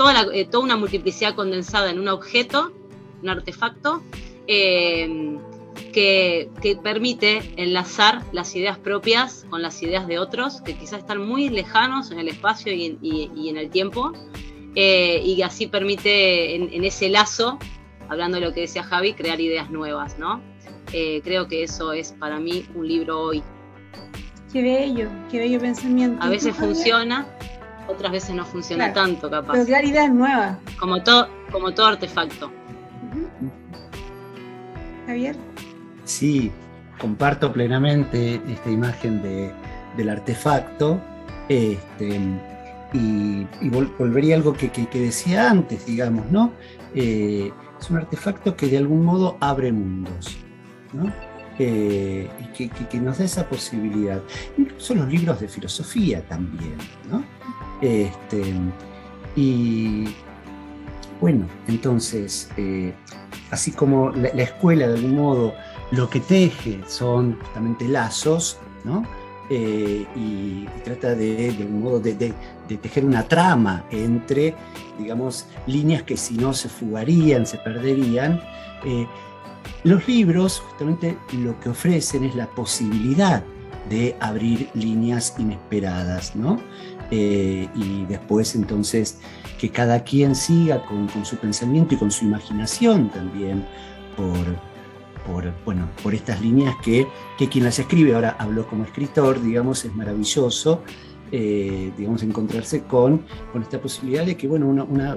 Toda, 0.00 0.28
eh, 0.32 0.46
toda 0.46 0.64
una 0.64 0.78
multiplicidad 0.78 1.34
condensada 1.34 1.90
en 1.90 1.98
un 1.98 2.08
objeto, 2.08 2.72
un 3.22 3.28
artefacto, 3.28 4.02
eh, 4.46 5.36
que, 5.92 6.48
permite 6.82 7.42
enlazar 7.56 8.22
las 8.32 8.56
ideas 8.56 8.78
propias 8.78 9.44
con 9.50 9.60
las 9.60 9.82
ideas 9.82 10.06
de 10.06 10.18
otros, 10.18 10.62
que 10.62 10.74
quizás 10.74 11.00
están 11.00 11.20
muy 11.20 11.50
lejanos 11.50 12.12
en 12.12 12.18
el 12.18 12.28
espacio 12.28 12.72
y, 12.72 12.96
en 13.50 13.58
el 13.58 13.68
tiempo, 13.68 14.14
eh, 14.74 15.20
y 15.22 15.42
así 15.42 15.66
permite 15.66 16.54
en, 16.54 16.82
ese 16.82 17.10
lazo 17.10 17.58
hablando 18.08 18.40
de 18.40 18.46
lo 18.46 18.54
que 18.54 18.62
decía 18.62 18.82
Javi, 18.82 19.12
crear 19.12 19.38
ideas 19.38 19.70
nuevas, 19.70 20.18
¿no? 20.18 20.40
Eh, 20.94 21.20
creo 21.22 21.46
que 21.46 21.62
eso 21.62 21.92
es 21.92 22.12
para 22.12 22.40
mí 22.40 22.64
un 22.74 22.88
libro 22.88 23.20
hoy. 23.20 23.42
Qué 24.50 24.62
bello, 24.62 25.10
qué 25.30 25.40
bello 25.40 25.60
pensamiento. 25.60 26.24
A 26.24 26.30
veces 26.30 26.56
funciona, 26.56 27.26
otras 27.90 28.12
veces 28.12 28.34
no 28.34 28.44
funciona 28.44 28.92
tanto, 28.92 29.30
capaz. 29.30 29.52
Pero 29.52 29.64
crear 29.64 29.84
ideas 29.84 30.12
nuevas. 30.12 30.58
Como 30.78 31.02
todo, 31.02 31.28
como 31.50 31.72
todo 31.72 31.86
artefacto. 31.86 32.50
Javier. 35.06 35.36
Sí, 36.04 36.50
comparto 36.98 37.52
plenamente 37.52 38.40
esta 38.48 38.70
imagen 38.70 39.22
del 39.96 40.08
artefacto. 40.08 41.00
Este, 41.48 42.20
y, 42.92 43.46
volvería 43.98 44.34
a 44.34 44.38
algo 44.38 44.52
que, 44.52 44.70
decía 44.92 45.50
antes, 45.50 45.86
digamos, 45.86 46.30
¿no? 46.30 46.52
Eh, 46.94 47.52
es 47.80 47.90
un 47.90 47.96
artefacto 47.96 48.56
que 48.56 48.66
de 48.66 48.78
algún 48.78 49.04
modo 49.04 49.36
abre 49.40 49.72
mundos, 49.72 50.36
¿no? 50.92 51.12
Eh, 51.58 52.28
y 52.58 52.68
que, 52.68 53.00
nos 53.00 53.18
da 53.18 53.24
esa 53.24 53.48
posibilidad. 53.48 54.22
Incluso 54.56 54.94
los 54.94 55.08
libros 55.08 55.40
de 55.40 55.48
filosofía 55.48 56.26
también, 56.26 56.76
¿no? 57.10 57.22
Este, 57.80 58.54
y 59.36 60.08
bueno, 61.20 61.46
entonces, 61.68 62.50
eh, 62.56 62.94
así 63.50 63.72
como 63.72 64.10
la, 64.10 64.28
escuela 64.28 64.88
de 64.88 64.94
algún 64.94 65.16
modo 65.16 65.54
lo 65.90 66.08
que 66.08 66.20
teje 66.20 66.80
son 66.86 67.38
justamente 67.40 67.88
lazos, 67.88 68.58
¿no? 68.84 69.04
eh, 69.50 70.06
y, 70.14 70.64
trata 70.84 71.14
de, 71.14 71.52
de 71.52 71.64
un 71.64 71.82
modo 71.82 71.98
de, 71.98 72.14
de, 72.14 72.76
tejer 72.76 73.04
una 73.04 73.26
trama 73.26 73.84
entre, 73.90 74.54
digamos, 74.96 75.46
líneas 75.66 76.04
que 76.04 76.16
si 76.16 76.36
no 76.36 76.54
se 76.54 76.68
fugarían, 76.68 77.44
se 77.44 77.58
perderían. 77.58 78.40
Eh, 78.84 79.06
los 79.82 80.06
libros 80.06 80.60
justamente 80.60 81.18
lo 81.32 81.58
que 81.60 81.70
ofrecen 81.70 82.24
es 82.24 82.34
la 82.36 82.46
posibilidad 82.46 83.42
de 83.88 84.16
abrir 84.20 84.70
líneas 84.74 85.34
inesperadas, 85.38 86.36
¿no? 86.36 86.60
Eh, 87.10 87.68
y 87.74 88.04
después 88.04 88.54
entonces 88.54 89.18
que 89.58 89.68
cada 89.70 90.04
quien 90.04 90.34
siga 90.34 90.86
con, 90.86 91.08
con, 91.08 91.24
su 91.24 91.36
pensamiento 91.36 91.94
y 91.94 91.98
con 91.98 92.10
su 92.10 92.24
imaginación 92.24 93.10
también 93.10 93.66
por, 94.16 94.46
por, 95.26 95.52
bueno, 95.64 95.88
por 96.02 96.14
estas 96.14 96.40
líneas 96.40 96.76
que, 96.82 97.06
que 97.36 97.48
quien 97.48 97.64
las 97.64 97.78
escribe, 97.78 98.14
ahora 98.14 98.36
habló 98.38 98.66
como 98.66 98.84
escritor, 98.84 99.42
digamos, 99.42 99.84
es 99.84 99.94
maravilloso. 99.94 100.82
Eh, 101.32 101.92
digamos, 101.96 102.24
encontrarse 102.24 102.82
con, 102.82 103.22
con 103.52 103.62
esta 103.62 103.80
posibilidad 103.80 104.26
de 104.26 104.36
que, 104.36 104.48
bueno, 104.48 104.66
una, 104.66 105.16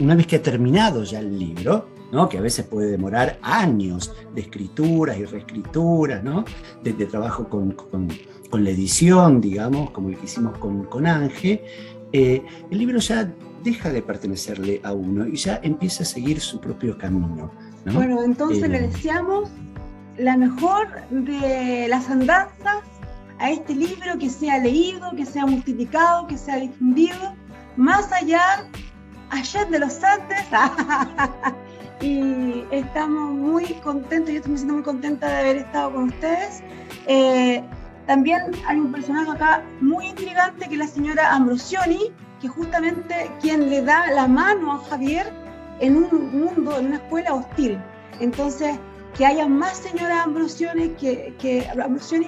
una, 0.00 0.14
vez 0.16 0.26
que 0.26 0.34
ha 0.34 0.42
terminado 0.42 1.04
ya 1.04 1.20
el 1.20 1.38
libro, 1.38 1.86
¿no? 2.12 2.28
que 2.28 2.38
a 2.38 2.40
veces 2.40 2.64
puede 2.66 2.90
demorar 2.90 3.38
años 3.42 4.14
de 4.34 4.42
escrituras 4.42 5.18
y 5.18 5.24
reescrituras, 5.24 6.22
¿no? 6.22 6.44
de, 6.82 6.92
trabajo 7.06 7.48
con, 7.48 7.72
con, 7.72 8.08
con, 8.50 8.64
la 8.64 8.70
edición, 8.70 9.40
digamos, 9.40 9.90
como 9.90 10.08
el 10.08 10.16
que 10.16 10.24
hicimos 10.24 10.56
con, 10.58 10.84
con 10.84 11.06
Ángel, 11.06 11.60
eh, 12.12 12.42
el 12.70 12.78
libro 12.78 12.98
ya 12.98 13.32
deja 13.62 13.90
de 13.90 14.00
pertenecerle 14.00 14.80
a 14.84 14.92
uno 14.92 15.26
y 15.26 15.36
ya 15.36 15.60
empieza 15.62 16.04
a 16.04 16.06
seguir 16.06 16.40
su 16.40 16.60
propio 16.60 16.96
camino. 16.96 17.50
Bueno, 17.92 18.22
entonces 18.22 18.68
le 18.68 18.78
eh, 18.78 18.88
deseamos 18.88 19.50
la 20.16 20.36
mejor 20.36 20.88
de 21.10 21.86
las 21.88 22.08
andanzas 22.08 22.82
a 23.38 23.50
este 23.50 23.74
libro, 23.74 24.18
que 24.18 24.30
sea 24.30 24.58
leído, 24.58 25.10
que 25.16 25.26
sea 25.26 25.46
multiplicado, 25.46 26.26
que 26.26 26.38
sea 26.38 26.56
difundido, 26.56 27.34
más 27.76 28.10
allá, 28.12 28.66
allá 29.30 29.64
de 29.66 29.78
los 29.78 30.02
Andes. 30.02 30.46
y 32.00 32.64
estamos 32.70 33.32
muy 33.32 33.64
contentos, 33.82 34.34
yo 34.34 34.66
me 34.66 34.72
muy 34.72 34.82
contenta 34.82 35.28
de 35.28 35.36
haber 35.36 35.56
estado 35.56 35.92
con 35.92 36.04
ustedes. 36.04 36.62
Eh, 37.06 37.62
también 38.06 38.42
hay 38.66 38.78
un 38.78 38.92
personaje 38.92 39.30
acá 39.30 39.62
muy 39.80 40.06
intrigante 40.06 40.68
que 40.68 40.74
es 40.74 40.78
la 40.78 40.86
señora 40.86 41.34
Ambrosioni, 41.34 42.12
que 42.40 42.48
justamente 42.48 43.30
quien 43.40 43.70
le 43.70 43.82
da 43.82 44.10
la 44.12 44.28
mano 44.28 44.72
a 44.72 44.78
Javier 44.78 45.32
en 45.80 45.96
un 45.96 46.38
mundo, 46.38 46.78
en 46.78 46.86
una 46.86 46.96
escuela 46.96 47.34
hostil. 47.34 47.78
Entonces, 48.20 48.78
que 49.16 49.26
haya 49.26 49.48
más 49.48 49.78
señoras 49.78 50.24
Ambrosioni, 50.24 50.90
que, 50.90 51.34
que, 51.38 51.66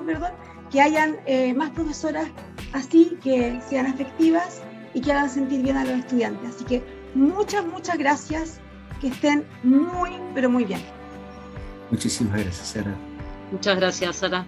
perdón, 0.06 0.32
que 0.70 0.80
hayan 0.80 1.16
eh, 1.26 1.54
más 1.54 1.70
profesoras 1.70 2.26
así, 2.72 3.18
que 3.22 3.60
sean 3.68 3.86
afectivas 3.86 4.62
y 4.94 5.00
que 5.00 5.12
hagan 5.12 5.30
sentir 5.30 5.62
bien 5.62 5.76
a 5.76 5.84
los 5.84 5.98
estudiantes. 5.98 6.56
Así 6.56 6.64
que 6.64 6.82
muchas, 7.14 7.64
muchas 7.66 7.98
gracias, 7.98 8.60
que 9.00 9.08
estén 9.08 9.44
muy, 9.62 10.10
pero 10.34 10.50
muy 10.50 10.64
bien. 10.64 10.80
Muchísimas 11.90 12.40
gracias, 12.40 12.68
Sara. 12.68 12.94
Muchas 13.50 13.76
gracias, 13.76 14.16
Sara. 14.16 14.46